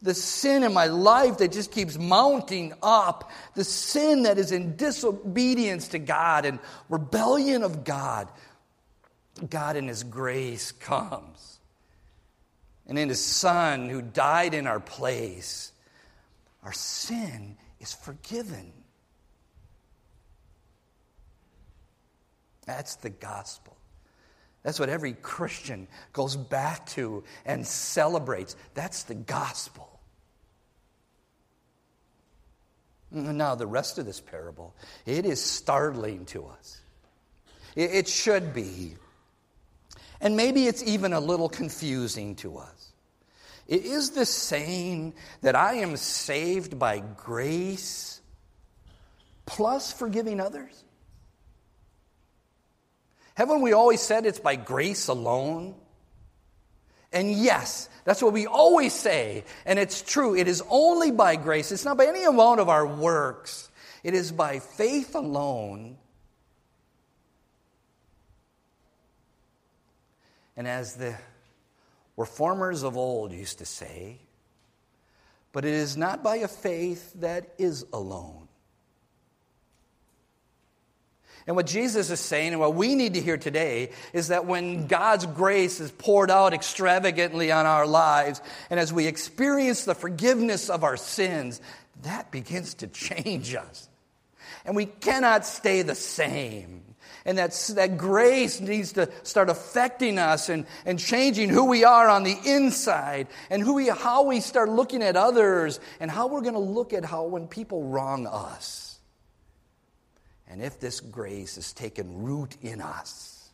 The 0.00 0.14
sin 0.14 0.64
in 0.64 0.72
my 0.72 0.86
life 0.86 1.38
that 1.38 1.52
just 1.52 1.70
keeps 1.70 1.96
mounting 1.96 2.72
up. 2.82 3.30
The 3.54 3.62
sin 3.62 4.24
that 4.24 4.38
is 4.38 4.50
in 4.50 4.76
disobedience 4.76 5.88
to 5.88 5.98
God 6.00 6.44
and 6.44 6.58
rebellion 6.88 7.62
of 7.62 7.84
God. 7.84 8.28
God 9.48 9.76
in 9.76 9.88
His 9.88 10.04
grace 10.04 10.72
comes. 10.72 11.58
And 12.86 12.98
in 12.98 13.08
His 13.08 13.24
Son 13.24 13.88
who 13.88 14.02
died 14.02 14.54
in 14.54 14.66
our 14.66 14.80
place, 14.80 15.72
our 16.62 16.72
sin 16.72 17.56
is 17.80 17.92
forgiven. 17.92 18.72
That's 22.66 22.96
the 22.96 23.10
gospel. 23.10 23.76
That's 24.62 24.78
what 24.78 24.88
every 24.88 25.14
Christian 25.14 25.88
goes 26.12 26.36
back 26.36 26.86
to 26.90 27.24
and 27.44 27.66
celebrates. 27.66 28.54
That's 28.74 29.02
the 29.02 29.14
gospel. 29.14 29.88
Now, 33.10 33.56
the 33.56 33.66
rest 33.66 33.98
of 33.98 34.06
this 34.06 34.20
parable, 34.20 34.74
it 35.04 35.26
is 35.26 35.42
startling 35.42 36.24
to 36.26 36.46
us. 36.46 36.80
It 37.74 38.08
should 38.08 38.54
be. 38.54 38.94
And 40.22 40.36
maybe 40.36 40.66
it's 40.68 40.84
even 40.84 41.12
a 41.12 41.20
little 41.20 41.48
confusing 41.48 42.36
to 42.36 42.56
us. 42.56 42.92
Is 43.66 44.10
this 44.10 44.30
saying 44.30 45.14
that 45.42 45.56
I 45.56 45.74
am 45.74 45.96
saved 45.96 46.78
by 46.78 47.00
grace 47.00 48.20
plus 49.46 49.92
forgiving 49.92 50.40
others? 50.40 50.84
Haven't 53.34 53.62
we 53.62 53.72
always 53.72 54.00
said 54.00 54.24
it's 54.24 54.38
by 54.38 54.56
grace 54.56 55.08
alone? 55.08 55.74
And 57.12 57.32
yes, 57.32 57.88
that's 58.04 58.22
what 58.22 58.32
we 58.32 58.46
always 58.46 58.92
say. 58.92 59.44
And 59.66 59.78
it's 59.78 60.02
true. 60.02 60.36
It 60.36 60.46
is 60.46 60.62
only 60.70 61.10
by 61.10 61.34
grace. 61.36 61.72
It's 61.72 61.84
not 61.84 61.96
by 61.96 62.06
any 62.06 62.24
amount 62.24 62.60
of 62.60 62.68
our 62.68 62.86
works. 62.86 63.70
It 64.04 64.14
is 64.14 64.30
by 64.30 64.60
faith 64.60 65.14
alone. 65.14 65.96
And 70.56 70.68
as 70.68 70.94
the 70.94 71.16
reformers 72.16 72.82
of 72.82 72.96
old 72.96 73.32
used 73.32 73.58
to 73.58 73.66
say, 73.66 74.18
but 75.52 75.64
it 75.64 75.74
is 75.74 75.96
not 75.96 76.22
by 76.22 76.36
a 76.36 76.48
faith 76.48 77.12
that 77.20 77.54
is 77.58 77.84
alone. 77.92 78.48
And 81.46 81.56
what 81.56 81.66
Jesus 81.66 82.10
is 82.10 82.20
saying, 82.20 82.52
and 82.52 82.60
what 82.60 82.74
we 82.74 82.94
need 82.94 83.14
to 83.14 83.20
hear 83.20 83.36
today, 83.36 83.90
is 84.12 84.28
that 84.28 84.46
when 84.46 84.86
God's 84.86 85.26
grace 85.26 85.80
is 85.80 85.90
poured 85.90 86.30
out 86.30 86.54
extravagantly 86.54 87.50
on 87.50 87.66
our 87.66 87.86
lives, 87.86 88.40
and 88.70 88.78
as 88.78 88.92
we 88.92 89.06
experience 89.06 89.84
the 89.84 89.94
forgiveness 89.94 90.70
of 90.70 90.84
our 90.84 90.96
sins, 90.96 91.60
that 92.02 92.30
begins 92.30 92.74
to 92.74 92.86
change 92.88 93.54
us. 93.54 93.88
And 94.64 94.76
we 94.76 94.86
cannot 94.86 95.44
stay 95.44 95.82
the 95.82 95.96
same. 95.96 96.91
And 97.24 97.38
that, 97.38 97.52
that 97.74 97.96
grace 97.96 98.60
needs 98.60 98.92
to 98.92 99.08
start 99.22 99.48
affecting 99.48 100.18
us 100.18 100.48
and, 100.48 100.66
and 100.84 100.98
changing 100.98 101.50
who 101.50 101.66
we 101.66 101.84
are 101.84 102.08
on 102.08 102.24
the 102.24 102.36
inside 102.44 103.28
and 103.48 103.62
who 103.62 103.74
we, 103.74 103.88
how 103.88 104.24
we 104.24 104.40
start 104.40 104.68
looking 104.68 105.02
at 105.02 105.16
others 105.16 105.78
and 106.00 106.10
how 106.10 106.26
we're 106.26 106.40
going 106.40 106.54
to 106.54 106.60
look 106.60 106.92
at 106.92 107.04
how 107.04 107.24
when 107.24 107.46
people 107.46 107.84
wrong 107.84 108.26
us. 108.26 108.98
And 110.48 110.60
if 110.60 110.80
this 110.80 111.00
grace 111.00 111.56
is 111.56 111.72
taken 111.72 112.24
root 112.24 112.56
in 112.60 112.80
us, 112.80 113.48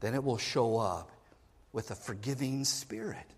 then 0.00 0.14
it 0.14 0.22
will 0.22 0.38
show 0.38 0.78
up 0.78 1.10
with 1.72 1.90
a 1.90 1.94
forgiving 1.94 2.64
spirit. 2.64 3.33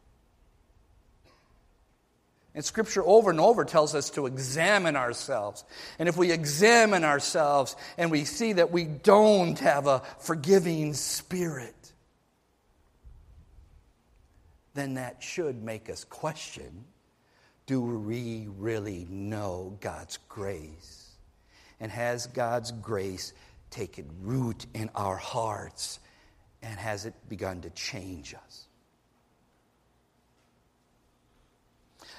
And 2.57 2.65
Scripture 2.65 3.05
over 3.05 3.31
and 3.31 3.39
over 3.39 3.67
tells 3.67 3.95
us 3.95 4.09
to 4.11 4.25
examine 4.25 4.97
ourselves. 4.97 5.63
And 5.99 6.09
if 6.09 6.17
we 6.17 6.33
examine 6.33 7.05
ourselves 7.05 7.77
and 7.99 8.11
we 8.11 8.25
see 8.25 8.55
that 8.55 8.73
we 8.73 8.85
don't 8.85 9.59
have 9.59 9.87
a 9.87 10.01
forgiving 10.21 10.95
spirit, 10.95 11.75
then 14.73 14.95
that 14.95 15.23
should 15.23 15.63
make 15.63 15.91
us 15.91 16.05
question 16.05 16.85
do 17.67 17.83
we 17.83 18.47
really 18.59 19.07
know 19.11 19.77
God's 19.81 20.19
grace? 20.29 21.11
And 21.81 21.91
has 21.91 22.29
God's 22.29 22.71
grace 22.71 23.33
taken 23.71 24.09
root 24.23 24.65
in 24.73 24.89
our 24.95 25.17
hearts? 25.17 25.99
And 26.63 26.79
has 26.79 27.07
it 27.07 27.15
begun 27.29 27.63
to 27.63 27.71
change 27.71 28.35
us? 28.35 28.66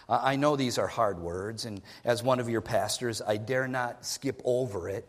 I 0.09 0.37
know 0.37 0.55
these 0.55 0.77
are 0.77 0.87
hard 0.87 1.19
words, 1.19 1.65
and 1.65 1.81
as 2.05 2.23
one 2.23 2.39
of 2.39 2.49
your 2.49 2.61
pastors, 2.61 3.21
I 3.21 3.37
dare 3.37 3.67
not 3.67 4.05
skip 4.05 4.41
over 4.45 4.87
it. 4.87 5.05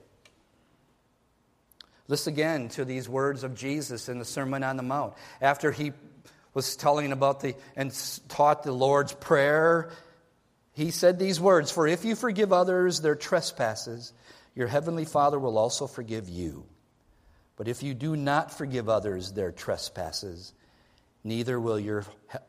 Listen 2.08 2.32
again 2.32 2.68
to 2.70 2.84
these 2.84 3.08
words 3.08 3.44
of 3.44 3.54
Jesus 3.54 4.08
in 4.08 4.18
the 4.18 4.24
Sermon 4.24 4.64
on 4.64 4.76
the 4.76 4.82
Mount. 4.82 5.14
After 5.40 5.70
he 5.70 5.92
was 6.54 6.74
telling 6.74 7.12
about 7.12 7.40
the 7.40 7.54
and 7.76 7.92
taught 8.28 8.62
the 8.62 8.72
Lord's 8.72 9.12
Prayer, 9.12 9.90
he 10.72 10.90
said 10.90 11.18
these 11.18 11.38
words 11.38 11.70
For 11.70 11.86
if 11.86 12.04
you 12.04 12.16
forgive 12.16 12.52
others 12.52 13.00
their 13.00 13.14
trespasses, 13.14 14.12
your 14.54 14.66
heavenly 14.66 15.04
Father 15.04 15.38
will 15.38 15.58
also 15.58 15.86
forgive 15.86 16.28
you. 16.28 16.64
But 17.56 17.68
if 17.68 17.82
you 17.82 17.94
do 17.94 18.16
not 18.16 18.56
forgive 18.56 18.88
others 18.88 19.32
their 19.32 19.52
trespasses, 19.52 20.54
neither 21.22 21.60
will 21.60 21.78
your 21.78 22.04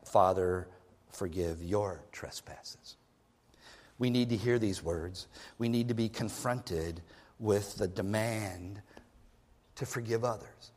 Father 0.06 0.68
forgive 1.12 1.62
your 1.62 2.02
trespasses. 2.12 2.96
We 3.98 4.10
need 4.10 4.30
to 4.30 4.36
hear 4.36 4.58
these 4.58 4.82
words. 4.82 5.28
We 5.58 5.68
need 5.68 5.88
to 5.88 5.94
be 5.94 6.08
confronted 6.08 7.02
with 7.38 7.76
the 7.76 7.88
demand 7.88 8.80
to 9.76 9.86
forgive 9.86 10.24
others. 10.24 10.72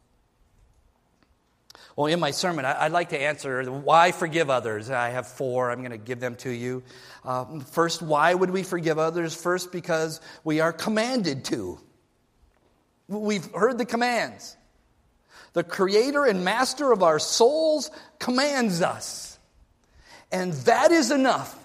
Well, 1.95 2.07
in 2.07 2.19
my 2.19 2.31
sermon, 2.31 2.65
I'd 2.65 2.91
like 2.91 3.09
to 3.09 3.21
answer 3.21 3.63
why 3.71 4.11
forgive 4.11 4.49
others. 4.49 4.89
I 4.89 5.09
have 5.09 5.27
four. 5.27 5.69
I'm 5.69 5.79
going 5.79 5.91
to 5.91 5.97
give 5.97 6.19
them 6.19 6.35
to 6.37 6.49
you. 6.49 6.81
Um, 7.23 7.59
first, 7.61 8.01
why 8.01 8.33
would 8.33 8.49
we 8.49 8.63
forgive 8.63 8.97
others? 8.97 9.35
First, 9.35 9.71
because 9.71 10.19
we 10.43 10.59
are 10.59 10.73
commanded 10.73 11.45
to. 11.45 11.79
We've 13.07 13.45
heard 13.51 13.77
the 13.77 13.85
commands. 13.85 14.57
The 15.53 15.63
creator 15.63 16.25
and 16.25 16.43
master 16.43 16.91
of 16.91 17.03
our 17.03 17.19
souls 17.19 17.91
commands 18.17 18.81
us. 18.81 19.32
And 20.33 20.53
that 20.65 20.91
is 20.91 21.11
enough. 21.11 21.55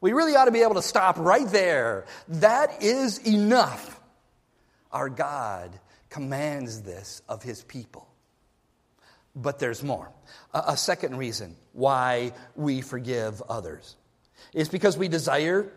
We 0.00 0.12
really 0.12 0.34
ought 0.34 0.46
to 0.46 0.50
be 0.50 0.62
able 0.62 0.74
to 0.74 0.82
stop 0.82 1.16
right 1.18 1.46
there. 1.46 2.06
That 2.28 2.82
is 2.82 3.18
enough. 3.26 4.00
Our 4.90 5.08
God 5.08 5.78
commands 6.08 6.82
this 6.82 7.22
of 7.28 7.44
his 7.44 7.62
people. 7.62 8.08
But 9.36 9.60
there's 9.60 9.84
more. 9.84 10.10
A, 10.52 10.76
second 10.76 11.16
reason 11.16 11.56
why 11.72 12.32
we 12.56 12.80
forgive 12.80 13.40
others 13.42 13.96
is 14.52 14.68
because 14.68 14.98
we 14.98 15.06
desire 15.06 15.72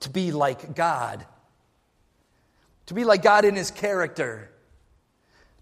to 0.00 0.10
be 0.10 0.32
like 0.32 0.74
God, 0.74 1.24
to 2.86 2.94
be 2.94 3.04
like 3.04 3.22
God 3.22 3.44
in 3.44 3.54
his 3.54 3.70
character, 3.70 4.50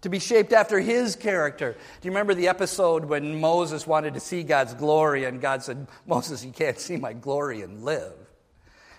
to 0.01 0.09
be 0.09 0.19
shaped 0.19 0.51
after 0.51 0.79
his 0.79 1.15
character. 1.15 1.73
Do 1.73 2.07
you 2.07 2.11
remember 2.11 2.33
the 2.33 2.47
episode 2.47 3.05
when 3.05 3.39
Moses 3.39 3.85
wanted 3.85 4.15
to 4.15 4.19
see 4.19 4.43
God's 4.43 4.73
glory 4.73 5.25
and 5.25 5.39
God 5.39 5.63
said, 5.63 5.87
Moses, 6.05 6.43
you 6.43 6.51
can't 6.51 6.79
see 6.79 6.97
my 6.97 7.13
glory 7.13 7.61
and 7.61 7.83
live? 7.83 8.13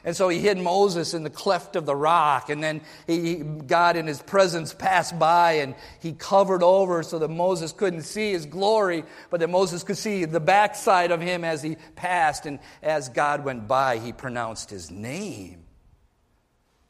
And 0.04 0.16
so 0.16 0.28
he 0.28 0.40
hid 0.40 0.58
Moses 0.58 1.14
in 1.14 1.22
the 1.22 1.30
cleft 1.30 1.76
of 1.76 1.86
the 1.86 1.94
rock, 1.94 2.50
and 2.50 2.60
then 2.62 2.80
he, 3.06 3.36
God 3.36 3.94
in 3.96 4.08
his 4.08 4.20
presence 4.20 4.74
passed 4.74 5.16
by 5.16 5.52
and 5.52 5.76
he 6.00 6.12
covered 6.12 6.64
over 6.64 7.04
so 7.04 7.20
that 7.20 7.28
Moses 7.28 7.70
couldn't 7.72 8.02
see 8.02 8.32
his 8.32 8.46
glory, 8.46 9.04
but 9.30 9.38
that 9.40 9.48
Moses 9.48 9.84
could 9.84 9.96
see 9.96 10.24
the 10.24 10.40
backside 10.40 11.12
of 11.12 11.20
him 11.20 11.44
as 11.44 11.62
he 11.62 11.76
passed. 11.94 12.46
And 12.46 12.58
as 12.82 13.10
God 13.10 13.44
went 13.44 13.68
by, 13.68 13.98
he 13.98 14.12
pronounced 14.12 14.70
his 14.70 14.90
name. 14.90 15.62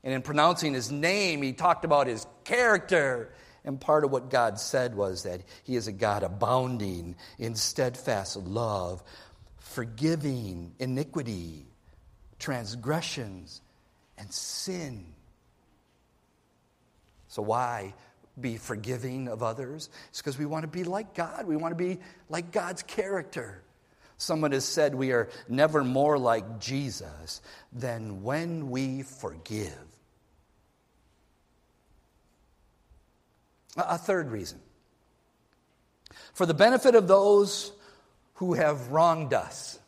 And 0.03 0.15
in 0.15 0.23
pronouncing 0.23 0.73
his 0.73 0.91
name, 0.91 1.43
he 1.43 1.53
talked 1.53 1.85
about 1.85 2.07
his 2.07 2.27
character. 2.45 3.35
And 3.65 3.81
part 3.81 4.05
of 4.05 4.11
what 4.11 4.31
God 4.31 4.59
said 4.59 4.95
was 4.95 5.23
that 5.23 5.41
he 5.63 5.77
is 5.77 5.87
a 5.87 5.93
God 5.93 6.23
abounding 6.23 7.17
in 7.39 7.55
steadfast 7.55 8.37
love, 8.37 9.03
forgiving 9.59 10.75
iniquity 10.79 11.67
transgressions, 12.43 13.61
and 14.19 14.31
sin. 14.33 15.07
So, 17.29 17.41
why 17.41 17.95
be 18.39 18.57
forgiving 18.57 19.29
of 19.29 19.45
others? 19.45 19.89
It's 20.11 20.21
because 20.21 20.37
we 20.37 20.45
want 20.45 20.63
to 20.63 20.69
be 20.69 20.83
like 20.83 21.15
God. 21.15 21.47
We 21.47 21.57
want 21.57 21.71
to 21.71 21.83
be 21.83 22.01
like 22.29 22.51
God's 22.51 22.83
character. 22.83 23.63
Someone 24.19 24.51
has 24.53 24.65
said 24.65 24.95
we 24.95 25.13
are 25.13 25.29
never 25.49 25.85
more 25.85 26.19
like 26.19 26.59
Jesus 26.59 27.41
than 27.73 28.25
when 28.25 28.71
we 28.71 29.03
forgive. 29.03 29.92
A 33.77 33.97
third 33.97 34.31
reason 34.31 34.61
for 36.35 36.47
the 36.47 36.55
benefit 36.55 36.95
of 36.95 37.09
those 37.09 37.73
who 38.35 38.55
have 38.55 38.89
wronged 38.89 39.33
us. 39.35 39.79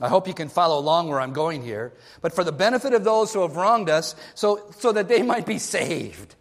I 0.00 0.08
hope 0.08 0.28
you 0.28 0.34
can 0.34 0.48
follow 0.48 0.78
along 0.78 1.08
where 1.08 1.20
I'm 1.20 1.32
going 1.32 1.62
here. 1.62 1.92
But 2.20 2.32
for 2.32 2.44
the 2.44 2.52
benefit 2.52 2.94
of 2.94 3.02
those 3.02 3.32
who 3.32 3.42
have 3.42 3.56
wronged 3.56 3.90
us, 3.90 4.14
so, 4.34 4.70
so 4.78 4.92
that 4.92 5.08
they 5.08 5.22
might 5.32 5.46
be 5.46 5.58
saved. 5.58 6.36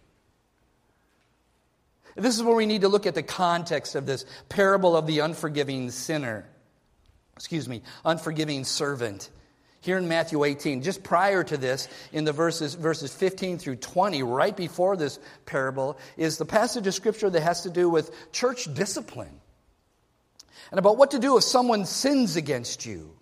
This 2.15 2.35
is 2.35 2.43
where 2.43 2.55
we 2.55 2.65
need 2.65 2.81
to 2.81 2.87
look 2.87 3.05
at 3.05 3.15
the 3.15 3.23
context 3.23 3.95
of 3.95 4.05
this 4.05 4.25
parable 4.49 4.95
of 4.95 5.05
the 5.05 5.19
unforgiving 5.19 5.91
sinner. 5.91 6.47
Excuse 7.35 7.67
me, 7.67 7.83
unforgiving 8.03 8.63
servant. 8.63 9.29
Here 9.81 9.97
in 9.97 10.07
Matthew 10.07 10.43
18, 10.43 10.81
just 10.81 11.03
prior 11.03 11.43
to 11.43 11.55
this, 11.55 11.87
in 12.11 12.23
the 12.23 12.33
verses, 12.33 12.73
verses 12.73 13.13
15 13.13 13.57
through 13.59 13.77
20, 13.77 14.23
right 14.23 14.55
before 14.55 14.97
this 14.97 15.19
parable, 15.45 15.97
is 16.17 16.37
the 16.37 16.45
passage 16.45 16.87
of 16.87 16.93
scripture 16.93 17.29
that 17.29 17.41
has 17.41 17.61
to 17.61 17.69
do 17.69 17.89
with 17.89 18.11
church 18.31 18.73
discipline 18.73 19.39
and 20.71 20.79
about 20.79 20.97
what 20.97 21.11
to 21.11 21.19
do 21.19 21.37
if 21.37 21.43
someone 21.43 21.85
sins 21.85 22.35
against 22.35 22.85
you. 22.85 23.13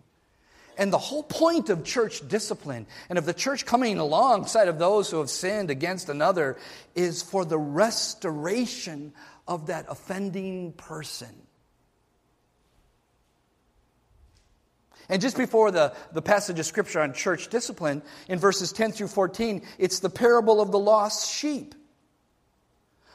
And 0.77 0.91
the 0.91 0.97
whole 0.97 1.23
point 1.23 1.69
of 1.69 1.83
church 1.83 2.27
discipline 2.27 2.85
and 3.09 3.17
of 3.17 3.25
the 3.25 3.33
church 3.33 3.65
coming 3.65 3.97
alongside 3.97 4.67
of 4.67 4.77
those 4.77 5.09
who 5.09 5.19
have 5.19 5.29
sinned 5.29 5.69
against 5.69 6.09
another 6.09 6.57
is 6.95 7.21
for 7.21 7.45
the 7.45 7.57
restoration 7.57 9.13
of 9.47 9.67
that 9.67 9.85
offending 9.87 10.73
person. 10.73 11.44
And 15.09 15.21
just 15.21 15.37
before 15.37 15.71
the, 15.71 15.93
the 16.13 16.21
passage 16.21 16.59
of 16.59 16.65
scripture 16.65 16.99
on 17.01 17.13
church 17.13 17.49
discipline, 17.49 18.01
in 18.27 18.39
verses 18.39 18.71
10 18.71 18.91
through 18.91 19.07
14, 19.07 19.61
it's 19.77 19.99
the 19.99 20.09
parable 20.09 20.59
of 20.61 20.71
the 20.71 20.79
lost 20.79 21.31
sheep. 21.31 21.75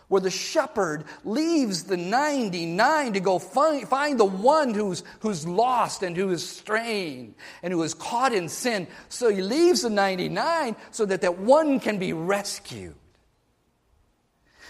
where 0.09 0.21
the 0.21 0.31
shepherd 0.31 1.05
leaves 1.25 1.85
the 1.85 1.97
99 1.97 3.13
to 3.13 3.21
go 3.21 3.39
find, 3.39 3.89
find 3.89 4.19
the 4.19 4.25
one 4.25 4.75
who's, 4.75 5.05
who's 5.21 5.47
lost 5.47 6.03
and 6.03 6.17
who 6.17 6.31
is 6.31 6.49
straying 6.49 7.35
and 7.63 7.73
who 7.73 7.83
is 7.83 7.95
caught 7.95 8.33
in 8.33 8.49
sin. 8.49 8.87
So 9.09 9.29
he 9.29 9.43
leaves 9.43 9.83
the 9.83 9.91
99 9.91 10.77
so 10.91 11.07
that 11.07 11.23
that 11.23 11.39
one 11.39 11.81
can 11.81 11.99
be 11.99 12.13
rescued. 12.13 12.95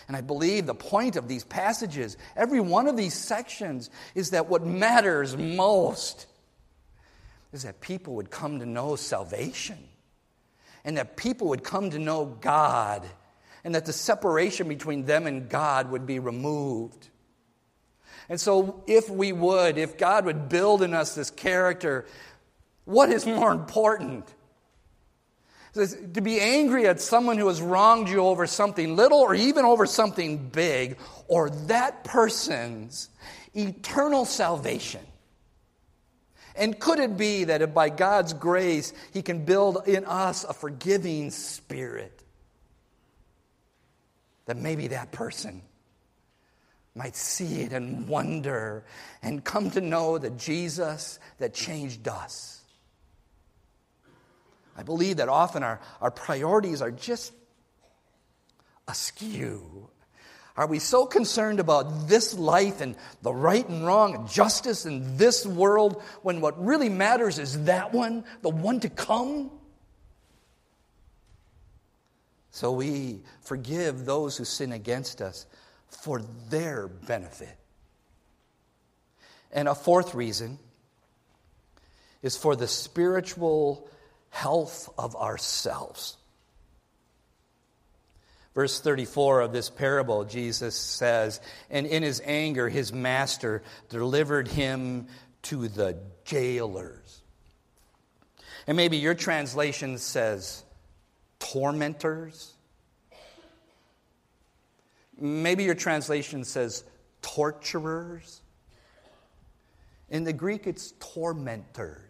And 0.09 0.17
I 0.17 0.23
believe 0.23 0.67
the 0.67 0.75
point 0.75 1.17
of 1.17 1.29
these 1.29 1.45
passages, 1.45 2.17
every 2.35 2.61
one 2.61 2.89
of 2.89 2.97
these 2.97 3.15
sections, 3.15 3.91
is 4.15 4.31
that 4.31 4.49
what 4.49 4.67
matters 4.67 5.37
most 5.37 6.27
is 7.53 7.63
that 7.63 7.81
people 7.81 8.15
would 8.15 8.31
come 8.31 8.61
to 8.61 8.67
know 8.67 8.97
salvation 8.97 9.79
and 10.85 10.97
that 10.97 11.17
people 11.17 11.49
would 11.49 11.65
come 11.65 11.91
to 11.91 11.99
know 11.99 12.25
God 12.25 13.05
and 13.65 13.75
that 13.75 13.87
the 13.87 13.93
separation 13.93 14.69
between 14.69 15.05
them 15.05 15.27
and 15.27 15.49
God 15.49 15.91
would 15.91 16.07
be 16.07 16.19
removed. 16.19 17.09
And 18.29 18.41
so, 18.41 18.85
if 18.87 19.11
we 19.11 19.33
would, 19.33 19.77
if 19.77 19.99
God 19.99 20.25
would 20.25 20.49
build 20.49 20.83
in 20.83 20.95
us 20.95 21.15
this 21.15 21.31
character, 21.31 22.07
what 22.85 23.11
is 23.11 23.27
more 23.27 23.53
important? 23.53 24.33
To 25.75 26.21
be 26.21 26.41
angry 26.41 26.87
at 26.87 27.01
someone 27.01 27.39
who 27.39 27.49
has 27.49 27.61
wronged 27.61 28.09
you 28.09 28.21
over 28.21 28.47
something 28.47 28.97
little 28.97 29.19
or 29.19 29.35
even 29.35 29.65
over 29.65 29.85
something 29.85 30.49
big, 30.49 30.99
or 31.29 31.51
that 31.51 32.05
person's 32.05 33.09
eternal 33.55 34.25
salvation. 34.25 35.03
And 36.61 36.79
could 36.79 37.01
it 37.01 37.17
be 37.17 37.45
that 37.45 37.63
if 37.63 37.75
by 37.75 37.89
God's 37.89 38.33
grace, 38.33 38.93
He 39.13 39.23
can 39.23 39.45
build 39.45 39.89
in 39.89 40.05
us 40.05 40.45
a 40.45 40.53
forgiving 40.53 41.33
spirit? 41.33 42.21
that 44.51 44.57
maybe 44.57 44.89
that 44.89 45.13
person 45.13 45.63
might 46.97 47.15
see 47.15 47.61
it 47.61 47.73
and 47.73 48.09
wonder 48.09 48.85
and 49.23 49.45
come 49.45 49.71
to 49.71 49.81
know 49.81 50.19
the 50.19 50.31
Jesus 50.31 51.21
that 51.39 51.55
changed 51.55 52.09
us. 52.09 52.61
I 54.77 54.83
believe 54.83 55.19
that 55.19 55.29
often 55.29 55.63
our, 55.63 55.81
our 56.01 56.11
priorities 56.11 56.83
are 56.83 56.91
just 56.91 57.33
askew. 58.89 59.90
Are 60.61 60.67
we 60.67 60.79
so 60.79 61.07
concerned 61.07 61.59
about 61.59 62.07
this 62.07 62.35
life 62.35 62.83
and 62.83 62.95
the 63.23 63.33
right 63.33 63.67
and 63.67 63.87
wrong 63.87 64.15
and 64.15 64.29
justice 64.29 64.85
in 64.85 65.17
this 65.17 65.47
world 65.47 66.03
when 66.21 66.43
what 66.43 66.63
really 66.63 66.91
matters 66.91 67.39
is 67.39 67.65
that 67.65 67.95
one, 67.95 68.25
the 68.43 68.51
one 68.51 68.79
to 68.81 68.91
come? 68.91 69.51
So 72.51 72.73
we 72.73 73.23
forgive 73.41 74.05
those 74.05 74.37
who 74.37 74.45
sin 74.45 74.73
against 74.73 75.23
us 75.23 75.47
for 75.89 76.21
their 76.51 76.89
benefit. 76.89 77.57
And 79.53 79.67
a 79.67 79.75
fourth 79.75 80.15
reason 80.15 80.59
is 82.21 82.37
for 82.37 82.55
the 82.55 82.69
spiritual 82.69 83.89
health 84.29 84.93
of 84.99 85.17
ourselves. 85.17 86.19
Verse 88.55 88.81
34 88.81 89.43
of 89.43 89.53
this 89.53 89.71
parable, 89.71 90.25
Jesus 90.25 90.75
says, 90.75 91.41
And 91.71 91.87
in 91.87 92.03
his 92.03 92.21
anger, 92.25 92.69
his 92.69 92.93
master 92.93 93.63
delivered 93.89 94.49
him 94.49 95.07
to 95.43 95.69
the 95.69 95.99
jailers. 96.25 97.23
And 98.67 98.77
maybe 98.77 98.97
your 98.97 99.15
translation 99.15 99.99
says, 99.99 100.65
tormentors. 101.39 102.53
Maybe 105.19 105.65
your 105.65 105.75
translation 105.75 106.45
says 106.45 106.85
torturers. 107.23 108.43
In 110.09 110.25
the 110.25 110.33
Greek, 110.33 110.67
it's 110.67 110.93
tormentors. 110.99 112.10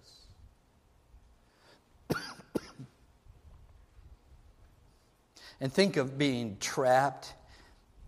And 5.61 5.73
think 5.73 5.97
of 5.97 6.17
being 6.17 6.57
trapped 6.59 7.35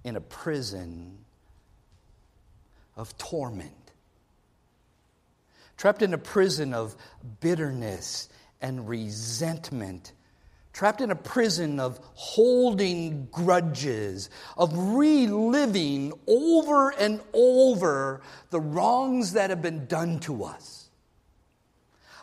in 0.04 0.16
a 0.16 0.20
prison 0.20 1.18
of 2.96 3.16
torment, 3.18 3.92
trapped 5.76 6.02
in 6.02 6.14
a 6.14 6.18
prison 6.18 6.74
of 6.74 6.96
bitterness 7.40 8.28
and 8.60 8.88
resentment. 8.88 10.12
Trapped 10.72 11.02
in 11.02 11.10
a 11.10 11.16
prison 11.16 11.78
of 11.78 12.00
holding 12.14 13.26
grudges, 13.30 14.30
of 14.56 14.72
reliving 14.74 16.14
over 16.26 16.88
and 16.88 17.20
over 17.34 18.22
the 18.48 18.58
wrongs 18.58 19.34
that 19.34 19.50
have 19.50 19.60
been 19.60 19.84
done 19.84 20.18
to 20.20 20.44
us. 20.44 20.88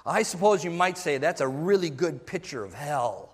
I 0.04 0.24
suppose 0.24 0.64
you 0.64 0.72
might 0.72 0.98
say 0.98 1.20
that's 1.20 1.42
a 1.42 1.48
really 1.48 1.92
good 1.92 2.26
picture 2.26 2.64
of 2.64 2.74
hell, 2.74 3.29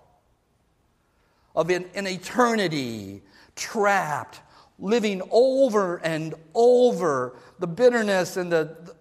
of 1.56 1.70
an, 1.70 1.86
an 1.94 2.06
eternity 2.06 3.22
trapped, 3.56 4.40
living 4.78 5.22
over 5.30 5.96
and 5.96 6.34
over 6.54 7.36
the 7.58 7.66
bitterness 7.66 8.36
and 8.36 8.52
the, 8.52 8.94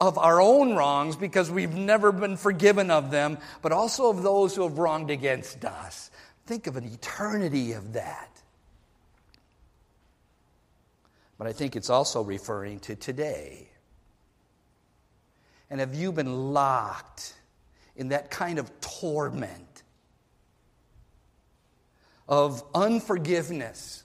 of 0.00 0.16
our 0.16 0.40
own 0.40 0.76
wrongs 0.76 1.16
because 1.16 1.50
we've 1.50 1.74
never 1.74 2.12
been 2.12 2.36
forgiven 2.36 2.90
of 2.90 3.10
them, 3.10 3.36
but 3.62 3.72
also 3.72 4.08
of 4.08 4.22
those 4.22 4.54
who 4.54 4.62
have 4.62 4.78
wronged 4.78 5.10
against 5.10 5.64
us. 5.64 6.10
Think 6.46 6.68
of 6.68 6.76
an 6.76 6.84
eternity 6.84 7.72
of 7.72 7.94
that. 7.94 8.30
But 11.36 11.46
I 11.46 11.52
think 11.52 11.76
it's 11.76 11.90
also 11.90 12.22
referring 12.22 12.80
to 12.80 12.96
today. 12.96 13.68
And 15.70 15.80
have 15.80 15.94
you 15.94 16.12
been 16.12 16.52
locked 16.52 17.34
in 17.96 18.08
that 18.08 18.30
kind 18.30 18.58
of 18.58 18.70
torment 18.80 19.67
of 22.28 22.62
unforgiveness? 22.74 24.04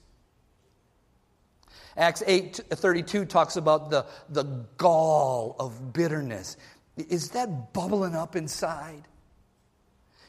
Acts 1.96 2.24
8 2.26 2.62
32 2.72 3.26
talks 3.26 3.56
about 3.56 3.92
the, 3.92 4.06
the 4.30 4.44
gall 4.78 5.56
of 5.60 5.94
bitterness. 5.94 6.58
Is 6.98 7.32
that 7.32 7.74
bubbling 7.74 8.16
up 8.16 8.36
inside? 8.36 9.04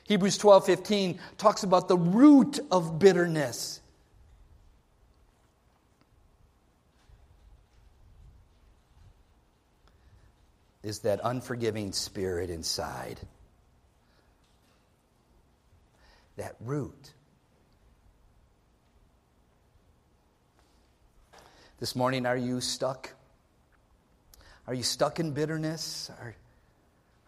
Hebrews 0.05 0.37
12 0.37 0.67
15 0.67 1.21
talks 1.39 1.63
about 1.63 1.89
the 1.89 1.97
root 1.97 2.61
of 2.71 2.99
bitterness. 2.99 3.81
Is 10.83 10.99
that 11.01 11.21
unforgiving 11.25 11.93
spirit 11.93 12.51
inside? 12.51 13.19
That 16.37 16.57
root. 16.61 17.15
This 21.81 21.97
morning, 21.97 22.25
are 22.25 22.37
you 22.37 22.61
stuck? 22.61 23.11
Are 24.67 24.75
you 24.75 24.85
stuck 24.85 25.19
in 25.19 25.33
bitterness? 25.33 26.09
Are, 26.21 26.35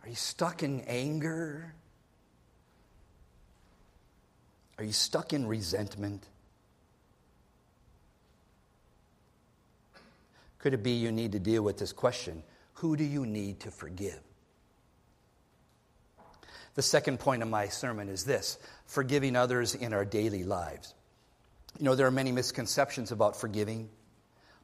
are 0.05 0.09
you 0.09 0.15
stuck 0.15 0.63
in 0.63 0.83
anger? 0.83 1.75
Are 4.79 4.85
you 4.85 4.93
stuck 4.93 5.33
in 5.33 5.47
resentment? 5.47 6.25
Could 10.61 10.75
it 10.75 10.83
be 10.83 10.93
you 10.93 11.11
need 11.11 11.33
to 11.33 11.39
deal 11.41 11.63
with 11.63 11.79
this 11.79 11.93
question 11.93 12.43
Who 12.75 12.97
do 12.97 13.05
you 13.05 13.27
need 13.27 13.61
to 13.61 13.73
forgive? 13.73 14.21
The 16.77 16.83
second 16.83 17.19
point 17.19 17.43
of 17.43 17.49
my 17.49 17.69
sermon 17.69 18.09
is 18.09 18.25
this 18.25 18.59
forgiving 18.85 19.35
others 19.35 19.75
in 19.75 19.93
our 19.93 20.05
daily 20.05 20.45
lives. 20.45 20.95
You 21.79 21.85
know, 21.85 21.95
there 21.95 22.07
are 22.07 22.13
many 22.13 22.33
misconceptions 22.33 23.13
about 23.13 23.37
forgiving 23.37 23.89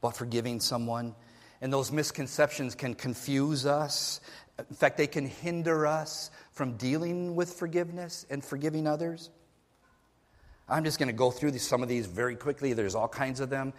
about 0.02 0.16
forgiving 0.16 0.58
someone. 0.58 1.14
And 1.60 1.72
those 1.72 1.92
misconceptions 1.92 2.74
can 2.74 2.94
confuse 2.94 3.66
us. 3.66 4.20
In 4.58 4.74
fact, 4.74 4.96
they 4.96 5.06
can 5.06 5.26
hinder 5.26 5.86
us 5.86 6.32
from 6.50 6.76
dealing 6.76 7.36
with 7.36 7.52
forgiveness 7.52 8.26
and 8.28 8.44
forgiving 8.44 8.88
others. 8.88 9.30
I'm 10.68 10.82
just 10.82 10.98
going 10.98 11.08
to 11.08 11.12
go 11.12 11.30
through 11.30 11.56
some 11.58 11.82
of 11.82 11.88
these 11.88 12.06
very 12.06 12.34
quickly. 12.34 12.72
There's 12.72 12.96
all 12.96 13.06
kinds 13.06 13.38
of 13.38 13.48
them. 13.48 13.74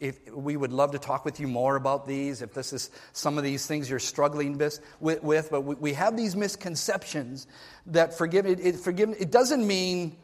If, 0.00 0.32
we 0.32 0.56
would 0.56 0.72
love 0.72 0.92
to 0.92 0.98
talk 0.98 1.24
with 1.24 1.38
you 1.38 1.46
more 1.46 1.76
about 1.76 2.06
these, 2.06 2.40
if 2.40 2.54
this 2.54 2.72
is 2.72 2.90
some 3.12 3.36
of 3.36 3.44
these 3.44 3.66
things 3.66 3.90
you're 3.90 3.98
struggling 3.98 4.56
with, 4.56 4.80
with 5.22 5.50
but 5.50 5.62
we, 5.62 5.74
we 5.74 5.92
have 5.94 6.16
these 6.16 6.34
misconceptions 6.34 7.46
that 7.86 8.16
forgiveness, 8.16 8.60
it, 8.62 8.76
forgiveness, 8.76 9.18
it 9.20 9.30
doesn't 9.30 9.66
mean 9.66 10.16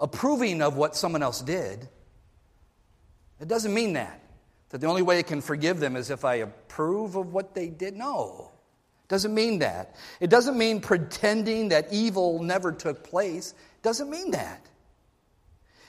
approving 0.00 0.62
of 0.62 0.76
what 0.76 0.94
someone 0.94 1.22
else 1.22 1.40
did. 1.42 1.88
It 3.40 3.48
doesn't 3.48 3.74
mean 3.74 3.94
that. 3.94 4.22
That 4.70 4.80
the 4.80 4.86
only 4.86 5.02
way 5.02 5.18
I 5.18 5.22
can 5.22 5.40
forgive 5.40 5.80
them 5.80 5.96
is 5.96 6.10
if 6.10 6.24
I 6.24 6.36
approve 6.36 7.16
of 7.16 7.32
what 7.32 7.54
they 7.54 7.68
did? 7.68 7.96
No. 7.96 8.52
Doesn't 9.08 9.32
mean 9.32 9.60
that. 9.60 9.96
It 10.20 10.28
doesn't 10.28 10.58
mean 10.58 10.80
pretending 10.80 11.70
that 11.70 11.88
evil 11.90 12.42
never 12.42 12.72
took 12.72 13.02
place. 13.02 13.54
Doesn't 13.82 14.10
mean 14.10 14.32
that. 14.32 14.66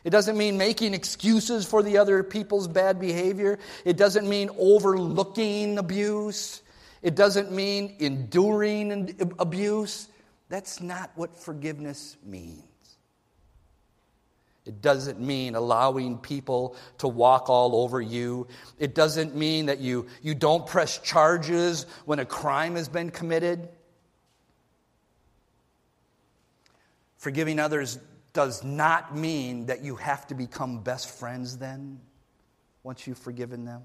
It 0.06 0.12
doesn't 0.12 0.38
mean 0.38 0.58
making 0.58 0.94
excuses 0.94 1.66
for 1.66 1.84
the 1.84 1.98
other 1.98 2.24
people's 2.24 2.70
bad 2.70 3.02
behavior. 3.02 3.60
It 3.84 3.98
doesn't 3.98 4.28
mean 4.28 4.50
overlooking 4.58 5.78
abuse. 5.78 6.62
It 7.02 7.16
doesn't 7.16 7.52
mean 7.52 7.98
enduring 8.00 9.34
abuse. 9.40 10.08
That's 10.48 10.82
not 10.82 11.12
what 11.16 11.38
forgiveness 11.38 12.16
means. 12.26 12.69
It 14.70 14.84
doesn't 14.84 15.20
mean 15.20 15.56
allowing 15.56 16.20
people 16.20 16.76
to 17.00 17.08
walk 17.08 17.50
all 17.50 17.76
over 17.76 18.00
you. 18.00 18.46
It 18.78 18.94
doesn't 18.94 19.36
mean 19.36 19.66
that 19.66 19.80
you, 19.80 20.06
you 20.22 20.36
don't 20.36 20.68
press 20.68 21.00
charges 21.00 21.88
when 22.06 22.20
a 22.20 22.26
crime 22.26 22.76
has 22.76 22.88
been 22.88 23.10
committed. 23.10 23.68
Forgiving 27.18 27.60
others 27.60 27.98
does 28.32 28.64
not 28.64 29.18
mean 29.18 29.66
that 29.66 29.84
you 29.84 29.96
have 29.96 30.28
to 30.28 30.36
become 30.36 30.84
best 30.84 31.10
friends 31.10 31.58
then, 31.58 32.00
once 32.84 33.08
you've 33.08 33.18
forgiven 33.18 33.66
them. 33.66 33.82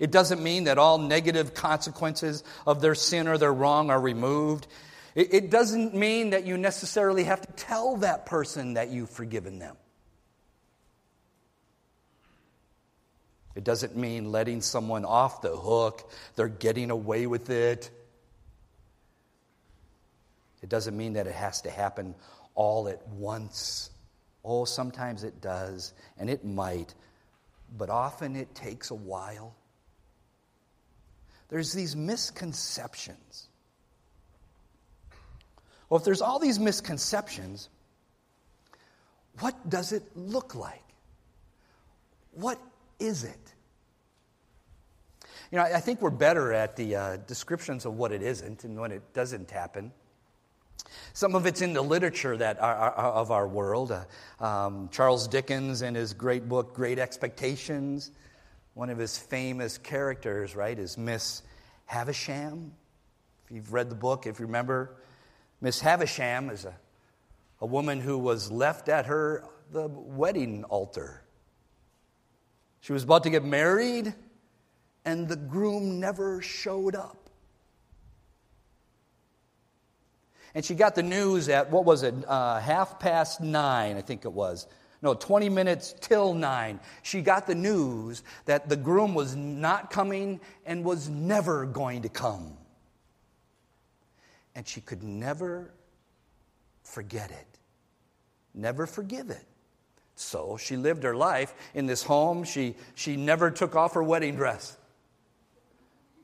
It 0.00 0.10
doesn't 0.10 0.42
mean 0.42 0.64
that 0.64 0.76
all 0.76 0.98
negative 0.98 1.54
consequences 1.54 2.42
of 2.66 2.80
their 2.80 2.96
sin 2.96 3.28
or 3.28 3.38
their 3.38 3.54
wrong 3.54 3.90
are 3.90 4.00
removed. 4.00 4.66
It, 5.14 5.48
doesn't 5.50 5.94
mean 5.94 6.30
that 6.30 6.44
you 6.44 6.56
necessarily 6.56 7.24
have 7.24 7.40
to 7.40 7.52
tell 7.52 7.98
that 7.98 8.26
person 8.26 8.74
that 8.74 8.90
you've 8.90 9.10
forgiven 9.10 9.60
them. 9.60 9.76
It 13.54 13.62
doesn't 13.62 13.96
mean 13.96 14.32
letting 14.32 14.60
someone 14.60 15.04
off 15.04 15.40
the 15.40 15.56
hook, 15.56 16.10
they're 16.34 16.48
getting 16.48 16.90
away 16.90 17.28
with 17.28 17.50
it. 17.50 17.90
It 20.62 20.68
doesn't 20.68 20.96
mean 20.96 21.12
that 21.12 21.28
it 21.28 21.34
has 21.34 21.60
to 21.62 21.70
happen 21.70 22.16
all 22.56 22.88
at 22.88 23.06
once. 23.08 23.90
Oh, 24.44 24.64
sometimes 24.64 25.22
it 25.22 25.40
does, 25.40 25.92
and 26.18 26.28
it 26.28 26.44
might, 26.44 26.92
but 27.76 27.88
often 27.90 28.34
it 28.34 28.52
takes 28.54 28.90
a 28.90 28.94
while. 28.94 29.54
There's 31.50 31.72
these 31.72 31.94
misconceptions. 31.94 33.48
Well, 35.94 36.00
if 36.00 36.04
there's 36.04 36.22
all 36.22 36.40
these 36.40 36.58
misconceptions, 36.58 37.68
what 39.38 39.70
does 39.70 39.92
it 39.92 40.02
look 40.16 40.56
like? 40.56 40.82
What 42.32 42.58
is 42.98 43.22
it? 43.22 43.54
You 45.52 45.58
know, 45.58 45.62
I 45.62 45.78
think 45.78 46.02
we're 46.02 46.10
better 46.10 46.52
at 46.52 46.74
the 46.74 46.96
uh, 46.96 47.16
descriptions 47.28 47.86
of 47.86 47.96
what 47.96 48.10
it 48.10 48.22
isn't 48.22 48.64
and 48.64 48.76
when 48.76 48.90
it 48.90 49.02
doesn't 49.14 49.52
happen. 49.52 49.92
Some 51.12 51.36
of 51.36 51.46
it's 51.46 51.62
in 51.62 51.74
the 51.74 51.82
literature 51.82 52.36
that 52.38 52.60
are, 52.60 52.74
are, 52.74 53.12
of 53.12 53.30
our 53.30 53.46
world. 53.46 53.92
Uh, 53.92 54.44
um, 54.44 54.88
Charles 54.90 55.28
Dickens, 55.28 55.82
in 55.82 55.94
his 55.94 56.12
great 56.12 56.48
book, 56.48 56.74
Great 56.74 56.98
Expectations, 56.98 58.10
one 58.74 58.90
of 58.90 58.98
his 58.98 59.16
famous 59.16 59.78
characters, 59.78 60.56
right, 60.56 60.76
is 60.76 60.98
Miss 60.98 61.42
Havisham. 61.86 62.72
If 63.44 63.54
you've 63.54 63.72
read 63.72 63.90
the 63.90 63.94
book, 63.94 64.26
if 64.26 64.40
you 64.40 64.46
remember, 64.46 64.96
Miss 65.64 65.80
Havisham 65.80 66.50
is 66.50 66.66
a, 66.66 66.74
a 67.58 67.64
woman 67.64 67.98
who 67.98 68.18
was 68.18 68.52
left 68.52 68.90
at 68.90 69.06
her 69.06 69.48
the 69.72 69.88
wedding 69.88 70.62
altar. 70.64 71.22
She 72.80 72.92
was 72.92 73.02
about 73.02 73.22
to 73.22 73.30
get 73.30 73.42
married, 73.42 74.12
and 75.06 75.26
the 75.26 75.36
groom 75.36 76.00
never 76.00 76.42
showed 76.42 76.94
up. 76.94 77.30
And 80.54 80.62
she 80.62 80.74
got 80.74 80.96
the 80.96 81.02
news 81.02 81.48
at, 81.48 81.70
what 81.70 81.86
was 81.86 82.02
it, 82.02 82.14
uh, 82.28 82.60
half 82.60 83.00
past 83.00 83.40
nine, 83.40 83.96
I 83.96 84.02
think 84.02 84.26
it 84.26 84.32
was. 84.32 84.66
No, 85.00 85.14
20 85.14 85.48
minutes 85.48 85.94
till 85.98 86.34
nine. 86.34 86.78
She 87.02 87.22
got 87.22 87.46
the 87.46 87.54
news 87.54 88.22
that 88.44 88.68
the 88.68 88.76
groom 88.76 89.14
was 89.14 89.34
not 89.34 89.90
coming 89.90 90.42
and 90.66 90.84
was 90.84 91.08
never 91.08 91.64
going 91.64 92.02
to 92.02 92.10
come. 92.10 92.58
And 94.54 94.66
she 94.66 94.80
could 94.80 95.02
never 95.02 95.72
forget 96.82 97.30
it, 97.30 97.58
never 98.54 98.86
forgive 98.86 99.30
it. 99.30 99.44
So 100.16 100.56
she 100.56 100.76
lived 100.76 101.02
her 101.02 101.14
life 101.14 101.54
in 101.74 101.86
this 101.86 102.02
home. 102.02 102.44
She, 102.44 102.76
she 102.94 103.16
never 103.16 103.50
took 103.50 103.74
off 103.74 103.94
her 103.94 104.02
wedding 104.02 104.36
dress. 104.36 104.76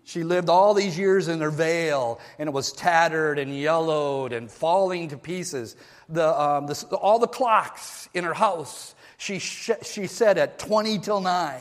She 0.05 0.25
lived 0.25 0.49
all 0.49 0.75
these 0.75 0.99
years 0.99 1.29
in 1.29 1.41
her 1.41 1.51
veil, 1.51 2.21
and 2.39 2.49
it 2.49 2.53
was 2.53 2.73
tattered 2.73 3.39
and 3.39 3.57
yellowed 3.57 4.33
and 4.33 4.51
falling 4.51 5.09
to 5.09 5.17
pieces. 5.17 5.77
The, 6.09 6.41
um, 6.41 6.67
the, 6.67 6.85
all 6.97 7.19
the 7.19 7.29
clocks 7.29 8.09
in 8.15 8.25
her 8.25 8.35
house, 8.35 8.95
she, 9.19 9.39
sh- 9.39 9.71
she 9.83 10.07
said 10.07 10.39
at 10.39 10.59
20 10.59 10.99
till 10.99 11.21
9. 11.21 11.61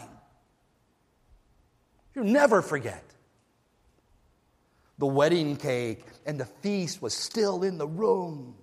You'll 2.15 2.25
never 2.25 2.61
forget. 2.61 3.03
The 4.99 5.07
wedding 5.07 5.55
cake 5.55 6.05
and 6.25 6.39
the 6.39 6.45
feast 6.45 7.01
was 7.01 7.13
still 7.13 7.63
in 7.63 7.77
the 7.77 7.87
room. 7.87 8.55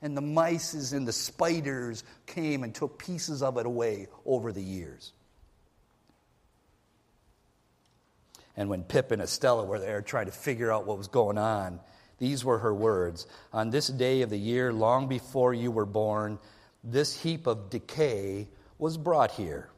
And 0.00 0.16
the 0.16 0.22
mice 0.22 0.92
and 0.92 1.06
the 1.06 1.12
spiders 1.12 2.04
came 2.26 2.62
and 2.62 2.72
took 2.72 2.98
pieces 2.98 3.42
of 3.42 3.58
it 3.58 3.66
away 3.66 4.06
over 4.24 4.52
the 4.52 4.62
years. 4.62 5.12
And 8.56 8.68
when 8.68 8.84
Pip 8.84 9.10
and 9.10 9.20
Estella 9.20 9.64
were 9.64 9.80
there 9.80 10.00
trying 10.00 10.26
to 10.26 10.32
figure 10.32 10.70
out 10.70 10.86
what 10.86 10.98
was 10.98 11.08
going 11.08 11.38
on, 11.38 11.80
these 12.18 12.44
were 12.44 12.58
her 12.58 12.74
words 12.74 13.26
On 13.52 13.70
this 13.70 13.88
day 13.88 14.22
of 14.22 14.30
the 14.30 14.38
year, 14.38 14.72
long 14.72 15.08
before 15.08 15.54
you 15.54 15.70
were 15.70 15.86
born, 15.86 16.38
this 16.84 17.20
heap 17.20 17.46
of 17.46 17.70
decay 17.70 18.48
was 18.78 18.96
brought 18.96 19.32
here. 19.32 19.68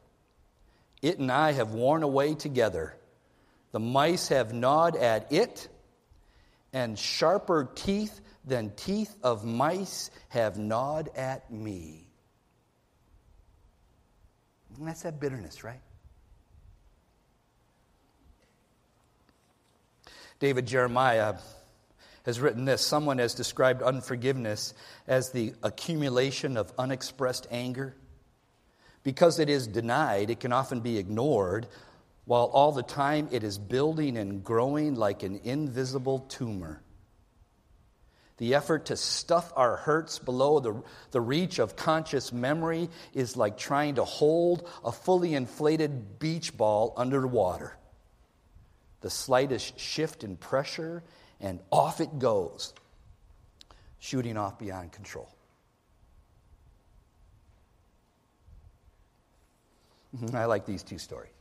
It 1.01 1.17
and 1.17 1.31
I 1.31 1.51
have 1.53 1.71
worn 1.71 2.03
away 2.03 2.35
together. 2.35 2.95
The 3.71 3.79
mice 3.79 4.27
have 4.27 4.53
gnawed 4.53 4.95
at 4.95 5.31
it, 5.31 5.67
and 6.73 6.97
sharper 6.97 7.69
teeth 7.75 8.21
than 8.45 8.71
teeth 8.75 9.15
of 9.23 9.45
mice 9.45 10.09
have 10.29 10.57
gnawed 10.57 11.09
at 11.15 11.51
me. 11.51 12.07
And 14.77 14.87
that's 14.87 15.03
that 15.03 15.19
bitterness, 15.19 15.63
right? 15.63 15.81
David 20.39 20.65
Jeremiah 20.65 21.35
has 22.25 22.39
written 22.39 22.65
this 22.65 22.81
Someone 22.81 23.19
has 23.19 23.35
described 23.35 23.83
unforgiveness 23.83 24.73
as 25.07 25.31
the 25.31 25.53
accumulation 25.61 26.57
of 26.57 26.73
unexpressed 26.77 27.47
anger. 27.51 27.95
Because 29.03 29.39
it 29.39 29.49
is 29.49 29.67
denied, 29.67 30.29
it 30.29 30.39
can 30.39 30.53
often 30.53 30.81
be 30.81 30.97
ignored, 30.97 31.67
while 32.25 32.45
all 32.45 32.71
the 32.71 32.83
time 32.83 33.27
it 33.31 33.43
is 33.43 33.57
building 33.57 34.17
and 34.17 34.43
growing 34.43 34.95
like 34.95 35.23
an 35.23 35.41
invisible 35.43 36.19
tumor. 36.19 36.81
The 38.37 38.55
effort 38.55 38.87
to 38.87 38.97
stuff 38.97 39.53
our 39.55 39.75
hurts 39.75 40.17
below 40.17 40.59
the, 40.59 40.81
the 41.11 41.21
reach 41.21 41.59
of 41.59 41.75
conscious 41.75 42.33
memory 42.33 42.89
is 43.13 43.37
like 43.37 43.57
trying 43.57 43.95
to 43.95 44.03
hold 44.03 44.67
a 44.83 44.91
fully 44.91 45.35
inflated 45.35 46.19
beach 46.19 46.55
ball 46.57 46.93
underwater 46.97 47.77
the 49.01 49.09
slightest 49.09 49.79
shift 49.79 50.23
in 50.23 50.37
pressure, 50.37 51.03
and 51.39 51.59
off 51.71 51.99
it 51.99 52.19
goes, 52.19 52.73
shooting 53.99 54.37
off 54.37 54.57
beyond 54.59 54.91
control. 54.91 55.27
Mm-hmm. 60.15 60.35
I 60.35 60.45
like 60.45 60.65
these 60.65 60.83
two 60.83 60.99
stories. 60.99 61.31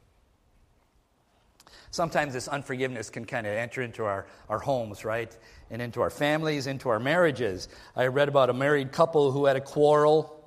Sometimes 1.91 2.33
this 2.33 2.49
unforgiveness 2.49 3.11
can 3.11 3.25
kind 3.25 3.47
of 3.47 3.53
enter 3.53 3.83
into 3.83 4.05
our, 4.05 4.27
our 4.49 4.59
homes, 4.59 5.05
right? 5.05 5.37
And 5.71 5.83
into 5.83 6.01
our 6.01 6.11
families, 6.11 6.67
into 6.67 6.89
our 6.89 7.01
marriages. 7.01 7.69
I 7.97 8.07
read 8.07 8.29
about 8.29 8.51
a 8.51 8.55
married 8.55 8.93
couple 8.93 9.33
who 9.33 9.47
had 9.47 9.57
a 9.57 9.61
quarrel 9.61 10.41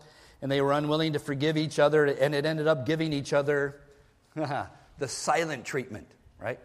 and 0.43 0.51
they 0.51 0.59
were 0.59 0.73
unwilling 0.73 1.13
to 1.13 1.19
forgive 1.19 1.55
each 1.55 1.79
other, 1.79 2.03
and 2.03 2.35
it 2.35 2.45
ended 2.45 2.67
up 2.67 2.85
giving 2.85 3.13
each 3.13 3.31
other 3.31 3.79
the 4.35 5.07
silent 5.07 5.63
treatment, 5.63 6.11
right? 6.37 6.59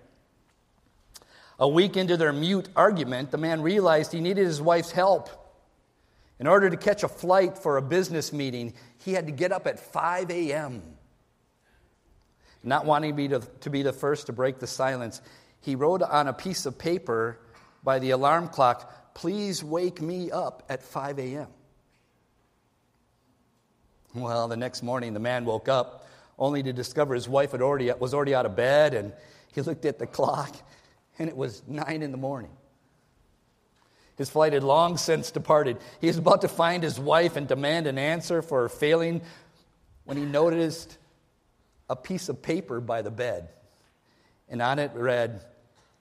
A 1.61 1.69
week 1.69 1.97
into 1.97 2.17
their 2.17 2.33
mute 2.33 2.69
argument, 2.75 3.31
the 3.31 3.39
man 3.39 3.63
realized 3.63 4.11
he 4.11 4.21
needed 4.21 4.45
his 4.45 4.61
wife's 4.61 4.91
help. 4.91 5.31
In 6.41 6.49
order 6.49 6.69
to 6.69 6.77
catch 6.77 7.05
a 7.05 7.09
flight 7.09 7.57
for 7.57 7.77
a 7.77 7.83
business 7.83 8.33
meeting, 8.33 8.75
he 8.97 9.13
had 9.13 9.27
to 9.27 9.33
get 9.33 9.53
up 9.53 9.69
at 9.69 9.79
5 9.79 10.29
a.m. 10.33 10.83
Not 12.63 12.85
wanting 12.85 13.13
to 13.13 13.17
be, 13.17 13.29
to, 13.29 13.41
to 13.41 13.71
be 13.71 13.83
the 13.83 13.93
first 13.93 14.27
to 14.27 14.33
break 14.33 14.59
the 14.59 14.67
silence, 14.67 15.21
he 15.61 15.75
wrote 15.75 16.03
on 16.03 16.29
a 16.29 16.33
piece 16.33 16.67
of 16.67 16.79
paper 16.79 17.39
by 17.83 17.99
the 17.99 18.11
alarm 18.11 18.49
clock, 18.49 19.15
Please 19.15 19.65
wake 19.65 20.01
me 20.01 20.31
up 20.31 20.63
at 20.69 20.83
5 20.83 21.19
a.m. 21.19 21.49
Well, 24.15 24.49
the 24.49 24.57
next 24.57 24.83
morning, 24.83 25.13
the 25.13 25.21
man 25.21 25.45
woke 25.45 25.69
up 25.69 26.07
only 26.39 26.63
to 26.63 26.73
discover 26.73 27.15
his 27.15 27.29
wife 27.29 27.53
had 27.53 27.63
already, 27.63 27.91
was 27.99 28.15
already 28.15 28.35
out 28.35 28.47
of 28.47 28.55
bed, 28.55 28.95
and 28.95 29.13
he 29.53 29.61
looked 29.61 29.85
at 29.85 29.99
the 29.99 30.07
clock 30.07 30.55
and 31.19 31.29
it 31.29 31.37
was 31.37 31.63
nine 31.67 32.03
in 32.03 32.13
the 32.13 32.19
morning. 32.19 32.51
His 34.17 34.31
flight 34.31 34.53
had 34.53 34.65
long 34.65 34.97
since 34.97 35.31
departed. 35.31 35.79
He 36.01 36.09
was 36.09 36.17
about 36.19 36.41
to 36.41 36.49
find 36.49 36.83
his 36.83 36.99
wife 36.99 37.37
and 37.37 37.47
demand 37.47 37.87
an 37.87 37.99
answer 37.99 38.43
for 38.43 38.63
her 38.63 38.69
failing 38.69 39.23
when 40.05 40.17
he 40.17 40.25
noticed 40.25 40.99
a 41.89 41.97
piece 41.97 42.29
of 42.29 42.43
paper 42.43 42.81
by 42.81 43.03
the 43.03 43.11
bed. 43.11 43.49
And 44.49 44.63
on 44.63 44.79
it 44.79 44.93
read, 44.95 45.45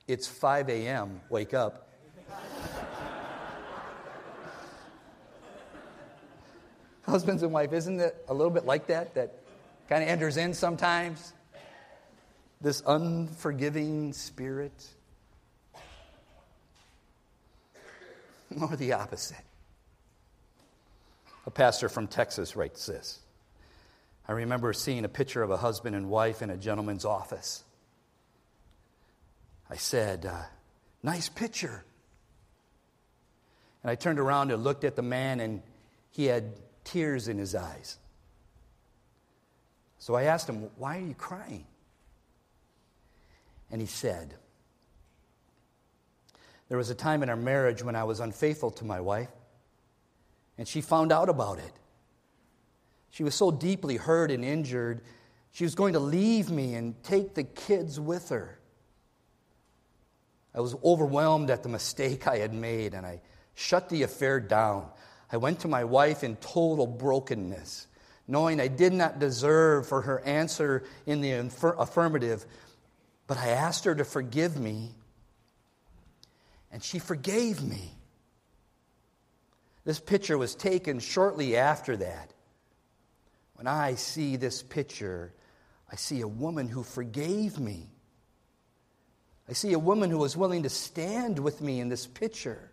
It's 0.08 0.28
5 0.28 0.70
a.m., 0.70 1.22
wake 1.30 1.54
up. 1.54 1.90
Husbands 7.04 7.44
and 7.44 7.52
wife, 7.52 7.74
isn't 7.74 8.00
it 8.00 8.16
a 8.28 8.34
little 8.34 8.52
bit 8.52 8.66
like 8.66 8.88
that? 8.88 9.14
That 9.16 9.44
kind 9.90 10.04
of 10.04 10.10
enters 10.10 10.38
in 10.38 10.54
sometimes? 10.54 11.34
This 12.62 12.82
unforgiving 12.86 14.14
spirit? 14.14 14.88
Or 18.62 18.78
the 18.78 18.94
opposite? 18.94 19.44
A 21.46 21.52
pastor 21.52 21.90
from 21.90 22.08
Texas 22.08 22.56
writes 22.56 22.86
this 22.86 23.20
I 24.28 24.34
remember 24.34 24.74
seeing 24.74 25.06
a 25.06 25.10
picture 25.10 25.42
of 25.42 25.52
a 25.52 25.58
husband 25.58 25.96
and 25.96 26.10
wife 26.10 26.42
in 26.42 26.50
a 26.50 26.58
gentleman's 26.58 27.06
office. 27.06 27.64
I 29.70 29.76
said, 29.76 30.26
uh, 30.26 30.44
Nice 31.04 31.30
picture. 31.30 31.86
And 33.84 33.92
I 33.92 33.96
turned 33.96 34.20
around 34.20 34.52
and 34.52 34.64
looked 34.64 34.84
at 34.84 34.96
the 34.96 35.02
man, 35.02 35.40
and 35.40 35.62
he 36.12 36.26
had 36.26 36.54
tears 36.84 37.28
in 37.28 37.38
his 37.38 37.56
eyes. 37.56 37.98
So 40.00 40.16
I 40.16 40.24
asked 40.24 40.50
him, 40.50 40.70
Why 40.78 40.98
are 40.98 41.06
you 41.06 41.14
crying? 41.14 41.66
And 43.72 43.80
he 43.80 43.88
said, 43.88 44.34
There 46.70 46.78
was 46.78 46.90
a 46.90 46.96
time 46.96 47.24
in 47.24 47.30
our 47.30 47.36
marriage 47.38 47.84
when 47.84 47.96
I 47.96 48.04
was 48.04 48.20
unfaithful 48.20 48.72
to 48.72 48.86
my 48.86 49.00
wife, 49.00 49.30
and 50.58 50.68
she 50.68 50.82
found 50.82 51.12
out 51.12 51.30
about 51.30 51.60
it. 51.60 51.72
She 53.18 53.24
was 53.24 53.34
so 53.34 53.50
deeply 53.50 53.98
hurt 53.98 54.30
and 54.30 54.46
injured, 54.46 55.02
she 55.50 55.64
was 55.64 55.74
going 55.74 55.94
to 55.94 56.00
leave 56.00 56.52
me 56.52 56.76
and 56.76 57.02
take 57.02 57.34
the 57.34 57.44
kids 57.44 58.00
with 58.00 58.30
her. 58.30 58.60
I 60.54 60.60
was 60.60 60.76
overwhelmed 60.84 61.50
at 61.50 61.64
the 61.64 61.70
mistake 61.70 62.28
I 62.28 62.38
had 62.38 62.54
made, 62.54 62.94
and 62.94 63.08
I 63.08 63.22
shut 63.56 63.90
the 63.90 64.04
affair 64.04 64.40
down. 64.40 64.88
I 65.32 65.38
went 65.38 65.62
to 65.62 65.68
my 65.68 65.84
wife 65.84 66.24
in 66.24 66.36
total 66.36 66.86
brokenness, 66.86 67.88
knowing 68.28 68.62
I 68.62 68.68
did 68.68 68.94
not 68.94 69.18
deserve 69.18 69.88
for 69.88 70.04
her 70.04 70.20
answer 70.20 70.84
in 71.08 71.22
the 71.22 71.32
affirmative, 71.32 72.46
but 73.26 73.40
I 73.40 73.48
asked 73.48 73.86
her 73.86 73.96
to 73.96 74.06
forgive 74.06 74.60
me, 74.60 74.92
and 76.72 76.84
she 76.84 77.00
forgave 77.00 77.64
me. 77.64 77.94
This 79.86 80.00
picture 80.00 80.38
was 80.38 80.54
taken 80.54 81.00
shortly 81.00 81.58
after 81.58 81.98
that. 81.98 82.32
When 83.58 83.68
I 83.68 83.96
see 83.96 84.36
this 84.36 84.62
picture, 84.62 85.34
I 85.92 85.96
see 85.96 86.22
a 86.22 86.28
woman 86.28 86.68
who 86.68 86.84
forgave 86.84 87.60
me. 87.60 87.90
I 89.50 89.54
see 89.54 89.74
a 89.74 89.80
woman 89.80 90.12
who 90.12 90.20
was 90.20 90.38
willing 90.38 90.64
to 90.64 90.70
stand 90.70 91.40
with 91.40 91.60
me 91.60 91.80
in 91.80 91.90
this 91.90 92.06
picture. 92.06 92.72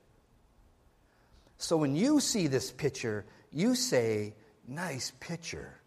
So 1.57 1.79
when 1.79 1.97
you 1.97 2.21
see 2.21 2.49
this 2.49 2.71
picture, 2.71 3.25
you 3.51 3.75
say, 3.75 4.35
Nice 4.67 5.13
picture. 5.21 5.79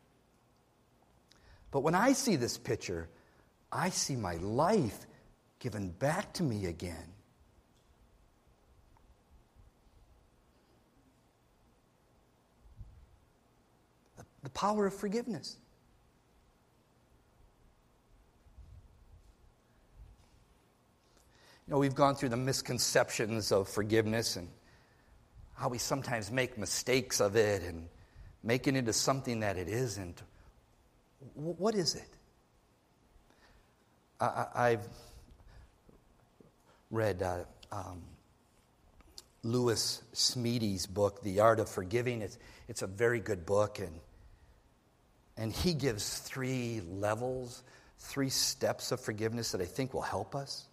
But 1.72 1.82
when 1.82 1.96
I 1.96 2.14
see 2.14 2.36
this 2.36 2.58
picture, 2.58 3.10
I 3.72 3.90
see 3.90 4.16
my 4.16 4.36
life 4.36 5.08
given 5.60 5.90
back 5.90 6.34
to 6.34 6.44
me 6.44 6.68
again. 6.68 7.14
The 14.48 14.52
power 14.52 14.86
of 14.86 14.94
forgiveness. 14.94 15.58
You 21.68 21.74
know, 21.74 21.80
we've 21.80 21.94
gone 21.94 22.16
through 22.16 22.30
the 22.30 22.38
misconceptions 22.38 23.52
of 23.52 23.68
forgiveness 23.68 24.38
and 24.38 24.48
how 25.56 25.68
we 25.68 25.78
sometimes 25.78 26.32
make 26.32 26.58
mistakes 26.58 27.20
of 27.20 27.36
it 27.36 27.62
and 27.62 27.90
make 28.42 28.68
it 28.68 28.78
into 28.78 28.94
something 28.94 29.42
that 29.42 29.58
it 29.58 29.68
isn't. 29.68 30.24
What 31.34 31.76
is 31.76 31.96
it? 31.96 32.08
I, 34.22 34.70
have 34.70 34.88
read 36.90 37.22
uh, 37.22 37.40
um, 37.70 38.02
Lewis 39.44 40.04
Smedes's 40.14 40.88
book, 40.88 41.22
The 41.22 41.42
Art 41.42 41.60
of 41.60 41.68
Forgiving. 41.68 42.22
It's, 42.22 42.38
it's 42.70 42.82
a 42.82 42.88
very 42.88 43.20
good 43.20 43.46
book, 43.46 43.80
and 43.80 43.92
and 45.38 45.54
he 45.54 45.73
gives 45.73 46.19
three 46.19 46.82
levels, 46.89 47.63
three 48.00 48.30
steps 48.30 48.91
of 48.91 49.00
forgiveness 49.00 49.52
that 49.52 49.62
I 49.62 49.65
think 49.65 49.93
will 49.93 50.02
help 50.02 50.36
us. 50.36 50.65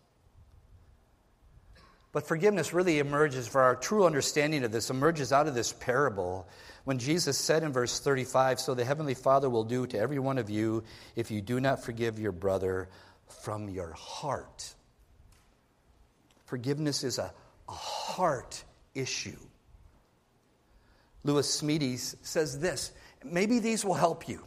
But 2.12 2.28
forgiveness 2.28 2.72
really 2.72 3.00
emerges, 3.00 3.48
for 3.48 3.60
our 3.60 3.74
true 3.74 4.06
understanding 4.06 4.62
of 4.62 4.70
this, 4.70 4.88
emerges 4.88 5.32
out 5.32 5.48
of 5.48 5.54
this 5.54 5.72
parable 5.72 6.46
when 6.84 6.98
Jesus 6.98 7.36
said 7.36 7.64
in 7.64 7.72
verse 7.72 7.98
35 7.98 8.60
So 8.60 8.74
the 8.74 8.84
Heavenly 8.84 9.14
Father 9.14 9.50
will 9.50 9.64
do 9.64 9.86
to 9.88 9.98
every 9.98 10.20
one 10.20 10.38
of 10.38 10.48
you 10.48 10.84
if 11.16 11.32
you 11.32 11.40
do 11.40 11.60
not 11.60 11.82
forgive 11.82 12.20
your 12.20 12.30
brother 12.30 12.88
from 13.42 13.68
your 13.68 13.92
heart. 13.92 14.74
Forgiveness 16.46 17.02
is 17.02 17.18
a, 17.18 17.32
a 17.68 17.72
heart 17.72 18.62
issue. 18.94 19.38
Lewis 21.24 21.60
Smedes 21.60 22.14
says 22.22 22.60
this 22.60 22.92
maybe 23.24 23.58
these 23.58 23.84
will 23.84 23.94
help 23.94 24.28
you. 24.28 24.44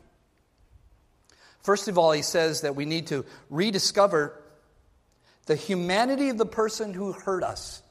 First 1.67 1.89
of 1.89 1.97
all, 1.97 2.13
he 2.13 2.21
says 2.21 2.61
that 2.61 2.77
we 2.77 2.85
need 2.85 3.07
to 3.07 3.25
rediscover 3.49 4.41
the 5.47 5.55
humanity 5.57 6.29
of 6.29 6.37
the 6.37 6.45
person 6.45 6.93
who 6.93 7.11
hurt 7.11 7.43
us. 7.43 7.83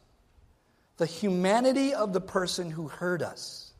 The 0.96 1.04
humanity 1.04 1.92
of 1.92 2.14
the 2.14 2.22
person 2.22 2.70
who 2.70 2.88
hurt 2.88 3.20
us. 3.20 3.70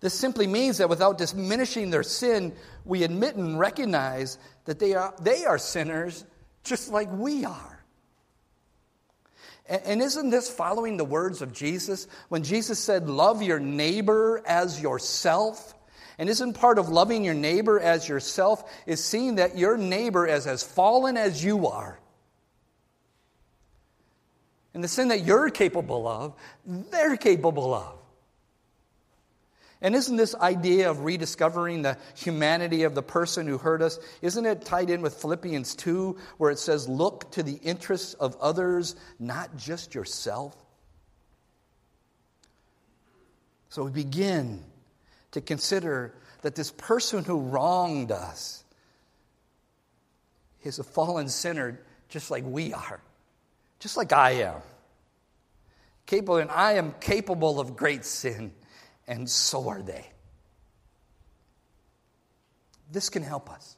This 0.00 0.14
simply 0.14 0.46
means 0.46 0.78
that 0.78 0.88
without 0.88 1.18
diminishing 1.18 1.90
their 1.90 2.02
sin, 2.02 2.54
we 2.86 3.02
admit 3.02 3.36
and 3.36 3.58
recognize 3.58 4.38
that 4.64 4.78
they 4.78 4.94
are, 4.94 5.12
they 5.20 5.44
are 5.44 5.58
sinners 5.58 6.24
just 6.64 6.90
like 6.90 7.12
we 7.12 7.44
are. 7.44 7.84
And, 9.66 9.82
and 9.84 10.00
isn't 10.00 10.30
this 10.30 10.48
following 10.48 10.96
the 10.96 11.04
words 11.04 11.42
of 11.42 11.52
Jesus? 11.52 12.08
When 12.30 12.44
Jesus 12.44 12.78
said, 12.78 13.10
Love 13.10 13.42
your 13.42 13.60
neighbor 13.60 14.42
as 14.46 14.80
yourself, 14.80 15.74
and 16.18 16.28
isn't 16.28 16.54
part 16.54 16.78
of 16.78 16.88
loving 16.88 17.24
your 17.24 17.34
neighbor 17.34 17.78
as 17.78 18.08
yourself 18.08 18.68
is 18.86 19.02
seeing 19.02 19.36
that 19.36 19.56
your 19.56 19.76
neighbor 19.76 20.26
is 20.26 20.46
as 20.46 20.62
fallen 20.62 21.16
as 21.16 21.42
you 21.42 21.68
are? 21.68 21.98
And 24.74 24.82
the 24.82 24.88
sin 24.88 25.08
that 25.08 25.24
you're 25.24 25.50
capable 25.50 26.06
of, 26.06 26.34
they're 26.66 27.16
capable 27.16 27.72
of. 27.72 27.94
And 29.80 29.94
isn't 29.94 30.16
this 30.16 30.34
idea 30.34 30.90
of 30.90 31.04
rediscovering 31.04 31.82
the 31.82 31.96
humanity 32.16 32.82
of 32.82 32.96
the 32.96 33.02
person 33.02 33.46
who 33.46 33.58
hurt 33.58 33.80
us, 33.80 34.00
isn't 34.22 34.44
it 34.44 34.64
tied 34.64 34.90
in 34.90 35.02
with 35.02 35.14
Philippians 35.14 35.76
2, 35.76 36.16
where 36.36 36.50
it 36.50 36.58
says, 36.58 36.88
Look 36.88 37.30
to 37.32 37.44
the 37.44 37.60
interests 37.62 38.14
of 38.14 38.36
others, 38.40 38.96
not 39.20 39.56
just 39.56 39.94
yourself? 39.94 40.56
So 43.68 43.84
we 43.84 43.92
begin 43.92 44.64
to 45.32 45.40
consider 45.40 46.14
that 46.42 46.54
this 46.54 46.70
person 46.70 47.24
who 47.24 47.40
wronged 47.40 48.12
us 48.12 48.64
is 50.62 50.78
a 50.78 50.84
fallen 50.84 51.28
sinner 51.28 51.80
just 52.08 52.30
like 52.30 52.44
we 52.46 52.72
are, 52.72 53.00
just 53.80 53.96
like 53.96 54.12
I 54.12 54.32
am. 54.32 54.60
Capable, 56.06 56.36
and 56.38 56.50
I 56.50 56.74
am 56.74 56.94
capable 57.00 57.60
of 57.60 57.76
great 57.76 58.04
sin, 58.04 58.52
and 59.06 59.28
so 59.28 59.68
are 59.68 59.82
they. 59.82 60.06
This 62.90 63.10
can 63.10 63.22
help 63.22 63.50
us. 63.50 63.76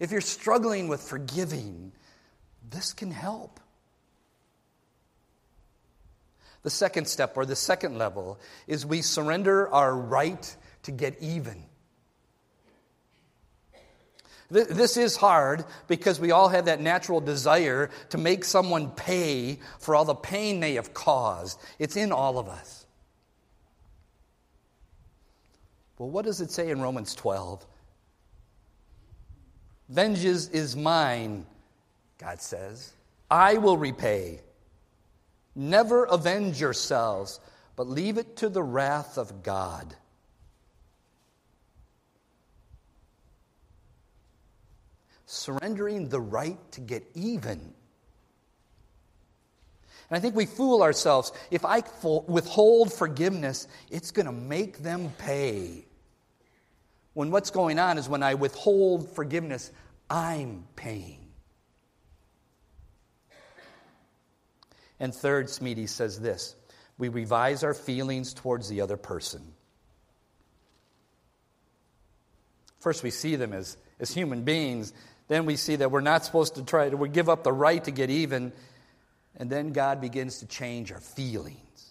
If 0.00 0.10
you're 0.10 0.20
struggling 0.20 0.88
with 0.88 1.00
forgiving, 1.00 1.92
this 2.68 2.92
can 2.92 3.12
help. 3.12 3.60
The 6.62 6.70
second 6.70 7.08
step, 7.08 7.36
or 7.36 7.44
the 7.44 7.56
second 7.56 7.98
level, 7.98 8.38
is 8.66 8.86
we 8.86 9.02
surrender 9.02 9.68
our 9.68 9.94
right 9.94 10.56
to 10.84 10.92
get 10.92 11.20
even. 11.20 11.64
This 14.50 14.98
is 14.98 15.16
hard 15.16 15.64
because 15.88 16.20
we 16.20 16.30
all 16.30 16.50
have 16.50 16.66
that 16.66 16.78
natural 16.78 17.22
desire 17.22 17.88
to 18.10 18.18
make 18.18 18.44
someone 18.44 18.90
pay 18.90 19.58
for 19.78 19.96
all 19.96 20.04
the 20.04 20.14
pain 20.14 20.60
they 20.60 20.74
have 20.74 20.92
caused. 20.92 21.58
It's 21.78 21.96
in 21.96 22.12
all 22.12 22.38
of 22.38 22.48
us. 22.48 22.84
Well, 25.96 26.10
what 26.10 26.26
does 26.26 26.42
it 26.42 26.50
say 26.50 26.68
in 26.68 26.82
Romans 26.82 27.14
12? 27.14 27.64
Vengeance 29.88 30.48
is 30.48 30.76
mine, 30.76 31.46
God 32.18 32.42
says. 32.42 32.92
I 33.30 33.54
will 33.56 33.78
repay 33.78 34.40
Never 35.54 36.04
avenge 36.04 36.60
yourselves, 36.60 37.40
but 37.76 37.86
leave 37.86 38.18
it 38.18 38.36
to 38.36 38.48
the 38.48 38.62
wrath 38.62 39.18
of 39.18 39.42
God. 39.42 39.94
Surrendering 45.26 46.08
the 46.08 46.20
right 46.20 46.58
to 46.72 46.80
get 46.80 47.04
even. 47.14 47.72
And 50.10 50.18
I 50.18 50.20
think 50.20 50.34
we 50.34 50.44
fool 50.44 50.82
ourselves. 50.82 51.32
If 51.50 51.64
I 51.64 51.82
withhold 52.26 52.92
forgiveness, 52.92 53.66
it's 53.90 54.10
going 54.10 54.26
to 54.26 54.32
make 54.32 54.78
them 54.78 55.10
pay. 55.16 55.86
When 57.14 57.30
what's 57.30 57.50
going 57.50 57.78
on 57.78 57.96
is 57.98 58.08
when 58.08 58.22
I 58.22 58.34
withhold 58.34 59.14
forgiveness, 59.14 59.70
I'm 60.10 60.64
paying. 60.76 61.21
And 65.02 65.12
third, 65.12 65.48
Smedes 65.48 65.88
says 65.88 66.20
this 66.20 66.54
we 66.96 67.08
revise 67.08 67.64
our 67.64 67.74
feelings 67.74 68.32
towards 68.32 68.68
the 68.68 68.80
other 68.82 68.96
person. 68.96 69.42
First, 72.78 73.02
we 73.02 73.10
see 73.10 73.34
them 73.34 73.52
as, 73.52 73.76
as 73.98 74.12
human 74.12 74.44
beings. 74.44 74.92
Then 75.26 75.44
we 75.44 75.56
see 75.56 75.76
that 75.76 75.90
we're 75.90 76.00
not 76.00 76.24
supposed 76.24 76.54
to 76.54 76.64
try 76.64 76.88
to 76.88 76.96
we 76.96 77.08
give 77.08 77.28
up 77.28 77.42
the 77.42 77.52
right 77.52 77.82
to 77.82 77.90
get 77.90 78.10
even. 78.10 78.52
And 79.36 79.50
then 79.50 79.72
God 79.72 80.00
begins 80.00 80.38
to 80.38 80.46
change 80.46 80.92
our 80.92 81.00
feelings. 81.00 81.90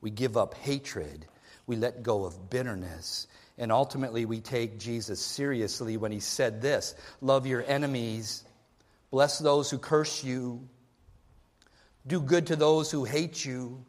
We 0.00 0.10
give 0.10 0.36
up 0.36 0.54
hatred. 0.54 1.26
We 1.66 1.74
let 1.74 2.04
go 2.04 2.24
of 2.24 2.48
bitterness. 2.48 3.26
And 3.58 3.72
ultimately, 3.72 4.24
we 4.24 4.40
take 4.40 4.78
Jesus 4.78 5.20
seriously 5.20 5.96
when 5.96 6.12
he 6.12 6.20
said 6.20 6.62
this 6.62 6.94
Love 7.20 7.48
your 7.48 7.64
enemies, 7.66 8.44
bless 9.10 9.40
those 9.40 9.68
who 9.68 9.78
curse 9.78 10.22
you, 10.22 10.68
do 12.06 12.20
good 12.20 12.46
to 12.48 12.56
those 12.56 12.90
who 12.90 13.04
hate 13.04 13.44
you, 13.44 13.84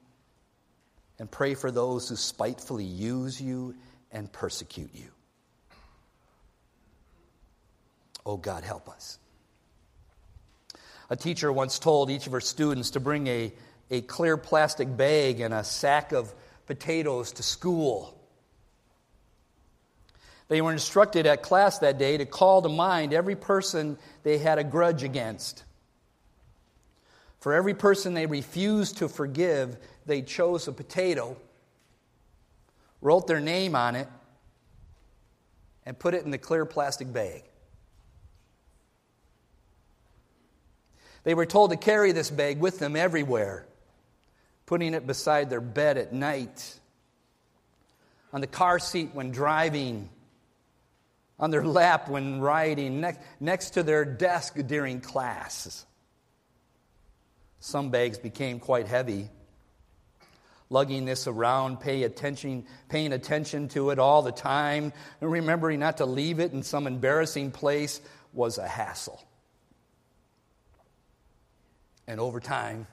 and 1.20 1.30
pray 1.30 1.54
for 1.54 1.70
those 1.70 2.10
who 2.10 2.16
spitefully 2.16 2.84
use 2.84 3.40
you 3.40 3.76
and 4.12 4.32
persecute 4.32 4.90
you. 4.94 5.08
Oh, 8.26 8.38
God, 8.38 8.64
help 8.64 8.90
us. 8.90 9.20
A 11.12 11.16
teacher 11.16 11.52
once 11.52 11.78
told 11.78 12.10
each 12.10 12.26
of 12.26 12.34
her 12.34 12.42
students 12.42 12.92
to 12.92 13.00
bring 13.00 13.28
a, 13.28 13.54
a 13.92 14.02
clear 14.02 14.36
plastic 14.36 14.96
bag 14.98 15.42
and 15.42 15.54
a 15.54 15.64
sack 15.64 16.12
of 16.12 16.34
potatoes 16.66 17.34
to 17.34 17.44
school. 17.44 18.18
They 20.48 20.62
were 20.62 20.72
instructed 20.72 21.28
at 21.28 21.44
class 21.44 21.80
that 21.80 21.98
day 21.98 22.18
to 22.18 22.26
call 22.26 22.62
to 22.64 22.70
mind 22.70 23.14
every 23.14 23.36
person 23.36 23.98
they 24.24 24.38
had 24.38 24.58
a 24.58 24.64
grudge 24.64 25.04
against. 25.04 25.64
For 27.42 27.54
every 27.56 27.74
person 27.74 28.14
they 28.14 28.28
refused 28.28 28.98
to 28.98 29.10
forgive, 29.10 29.76
they 30.06 30.22
chose 30.22 30.68
a 30.68 30.72
potato, 30.72 31.36
wrote 33.02 33.26
their 33.26 33.40
name 33.40 33.76
on 33.76 33.96
it, 33.96 34.08
and 35.84 35.98
put 35.98 36.14
it 36.14 36.24
in 36.24 36.30
the 36.30 36.38
clear 36.38 36.66
plastic 36.66 37.12
bag. 37.12 37.44
They 41.24 41.34
were 41.34 41.48
told 41.48 41.72
to 41.72 41.78
carry 41.78 42.12
this 42.12 42.30
bag 42.30 42.60
with 42.60 42.78
them 42.78 42.96
everywhere, 42.96 43.66
putting 44.68 44.94
it 44.94 45.08
beside 45.08 45.50
their 45.50 45.62
bed 45.62 45.98
at 45.98 46.14
night, 46.14 46.80
on 48.32 48.42
the 48.42 48.48
car 48.48 48.78
seat 48.78 49.10
when 49.14 49.32
driving, 49.32 50.10
on 51.40 51.50
their 51.50 51.66
lap 51.66 52.08
when 52.08 52.40
riding, 52.40 53.02
next, 53.02 53.20
next 53.40 53.72
to 53.72 53.82
their 53.82 54.06
desk 54.06 54.56
during 54.68 55.02
class. 55.02 55.88
Some 57.62 57.92
bags 57.92 58.18
became 58.18 58.60
quite 58.60 58.88
heavy. 58.88 59.30
Lugging 60.72 61.06
this 61.06 61.28
around, 61.28 61.80
pay 61.80 62.04
attention, 62.04 62.66
paying 62.90 63.14
attention 63.14 63.68
to 63.70 63.92
it 63.92 64.00
all 64.00 64.24
the 64.24 64.32
time, 64.32 64.92
and 65.22 65.32
remembering 65.32 65.80
not 65.80 65.98
to 65.98 66.06
leave 66.06 66.40
it 66.40 66.54
in 66.54 66.64
some 66.64 66.88
embarrassing 66.88 67.52
place 67.52 68.02
was 68.34 68.58
a 68.58 68.68
hassle. 68.68 69.24
And 72.08 72.20
over 72.20 72.40
time, 72.40 72.88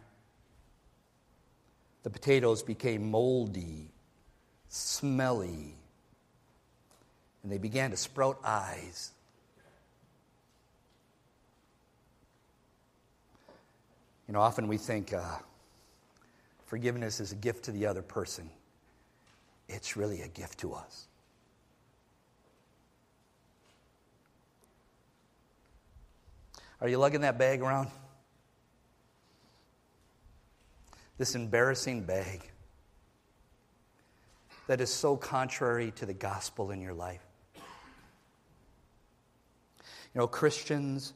the 2.03 2.11
potatoes 2.11 2.63
became 2.63 3.11
moldy, 3.11 3.91
smelly, 4.69 5.75
and 7.43 7.51
they 7.51 7.59
began 7.59 7.91
to 7.93 7.97
sprout 7.97 8.39
eyes. 8.45 9.13
You 14.29 14.35
know, 14.35 14.41
often 14.41 14.69
we 14.69 14.77
think 14.77 15.15
uh, 15.15 15.25
forgiveness 16.67 17.19
is 17.19 17.33
a 17.33 17.35
gift 17.35 17.65
to 17.65 17.73
the 17.73 17.87
other 17.87 18.03
person. 18.03 18.51
It's 19.69 19.97
really 19.97 20.21
a 20.21 20.29
gift 20.29 20.59
to 20.61 20.75
us. 20.75 21.07
Are 26.81 26.89
you 26.89 26.99
lugging 26.99 27.23
that 27.23 27.39
bag 27.39 27.63
around? 27.63 27.89
This 31.17 31.35
embarrassing 31.35 32.03
bag 32.03 32.49
that 34.69 34.81
is 34.81 34.93
so 34.93 35.17
contrary 35.17 35.91
to 35.97 36.07
the 36.07 36.13
gospel 36.13 36.71
in 36.71 36.81
your 36.83 36.93
life. 36.93 37.25
You 40.15 40.21
know, 40.21 40.27
Christians 40.27 41.15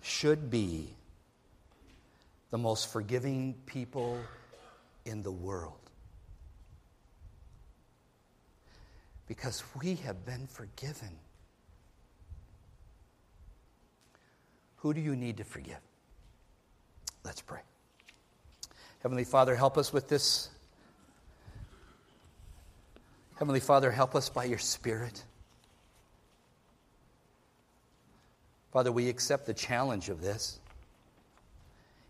should 0.00 0.50
be 0.50 0.94
the 2.52 2.58
most 2.58 2.92
forgiving 2.92 3.54
people 3.64 4.18
in 5.06 5.22
the 5.22 5.32
world. 5.32 5.72
Because 9.26 9.64
we 9.80 9.94
have 9.94 10.26
been 10.26 10.46
forgiven. 10.46 11.08
Who 14.76 14.92
do 14.92 15.00
you 15.00 15.16
need 15.16 15.38
to 15.38 15.44
forgive? 15.44 15.80
Let's 17.24 17.40
pray. 17.40 17.60
Heavenly 19.02 19.24
Father, 19.24 19.56
help 19.56 19.78
us 19.78 19.90
with 19.90 20.10
this. 20.10 20.50
Heavenly 23.36 23.60
Father, 23.60 23.90
help 23.90 24.14
us 24.14 24.28
by 24.28 24.44
your 24.44 24.58
Spirit. 24.58 25.24
Father, 28.72 28.92
we 28.92 29.08
accept 29.08 29.46
the 29.46 29.54
challenge 29.54 30.10
of 30.10 30.20
this 30.20 30.58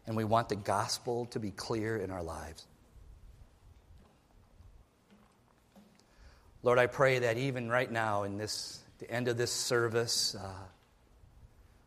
and 0.07 0.16
we 0.16 0.24
want 0.24 0.48
the 0.48 0.57
gospel 0.57 1.26
to 1.26 1.40
be 1.40 1.50
clear 1.50 1.96
in 1.96 2.11
our 2.11 2.22
lives. 2.22 2.66
Lord, 6.62 6.78
I 6.78 6.86
pray 6.86 7.20
that 7.20 7.38
even 7.38 7.68
right 7.68 7.90
now, 7.90 8.22
in 8.22 8.38
this 8.38 8.78
the 8.98 9.11
end 9.11 9.26
of 9.26 9.36
this 9.36 9.50
service, 9.50 10.36
uh, 10.36 10.48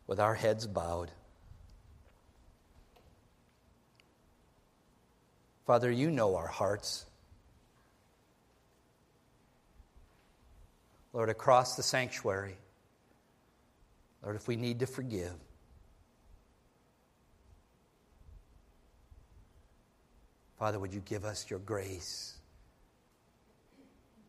with 0.06 0.20
our 0.20 0.34
heads 0.34 0.66
bowed, 0.66 1.10
Father, 5.66 5.90
you 5.90 6.10
know 6.10 6.36
our 6.36 6.46
hearts. 6.46 7.06
Lord, 11.12 11.30
across 11.30 11.76
the 11.76 11.82
sanctuary, 11.82 12.56
Lord, 14.22 14.36
if 14.36 14.46
we 14.46 14.56
need 14.56 14.80
to 14.80 14.86
forgive, 14.86 15.32
Father, 20.58 20.78
would 20.78 20.94
you 20.94 21.00
give 21.00 21.24
us 21.24 21.50
your 21.50 21.58
grace 21.58 22.34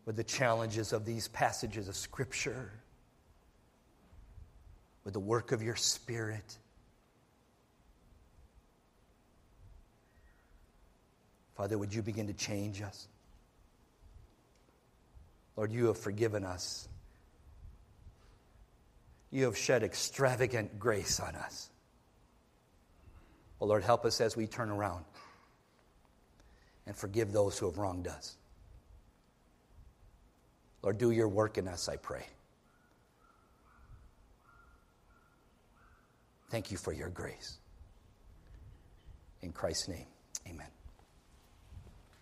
with 0.04 0.16
the 0.16 0.24
challenges 0.24 0.92
of 0.92 1.04
these 1.04 1.28
passages 1.28 1.88
of 1.88 1.96
Scripture, 1.96 2.70
with 5.04 5.14
the 5.14 5.20
work 5.20 5.52
of 5.52 5.62
your 5.62 5.76
Spirit? 5.76 6.58
Father, 11.56 11.78
would 11.78 11.94
you 11.94 12.02
begin 12.02 12.26
to 12.26 12.34
change 12.34 12.82
us? 12.82 13.08
Lord, 15.56 15.72
you 15.72 15.86
have 15.86 15.98
forgiven 15.98 16.44
us. 16.44 16.88
You 19.30 19.44
have 19.46 19.56
shed 19.56 19.82
extravagant 19.82 20.78
grace 20.78 21.20
on 21.20 21.34
us. 21.34 21.68
Well, 23.58 23.68
Lord, 23.68 23.82
help 23.82 24.04
us 24.04 24.20
as 24.20 24.36
we 24.36 24.46
turn 24.46 24.70
around 24.70 25.04
and 26.88 26.96
forgive 26.96 27.32
those 27.32 27.58
who 27.58 27.66
have 27.66 27.76
wronged 27.76 28.08
us. 28.08 28.36
Lord, 30.82 30.96
do 30.96 31.10
your 31.10 31.28
work 31.28 31.58
in 31.58 31.68
us, 31.68 31.88
I 31.88 31.96
pray. 31.96 32.24
Thank 36.50 36.70
you 36.70 36.78
for 36.78 36.94
your 36.94 37.10
grace. 37.10 37.58
In 39.42 39.52
Christ's 39.52 39.88
name, 39.88 40.06
amen. 40.48 40.77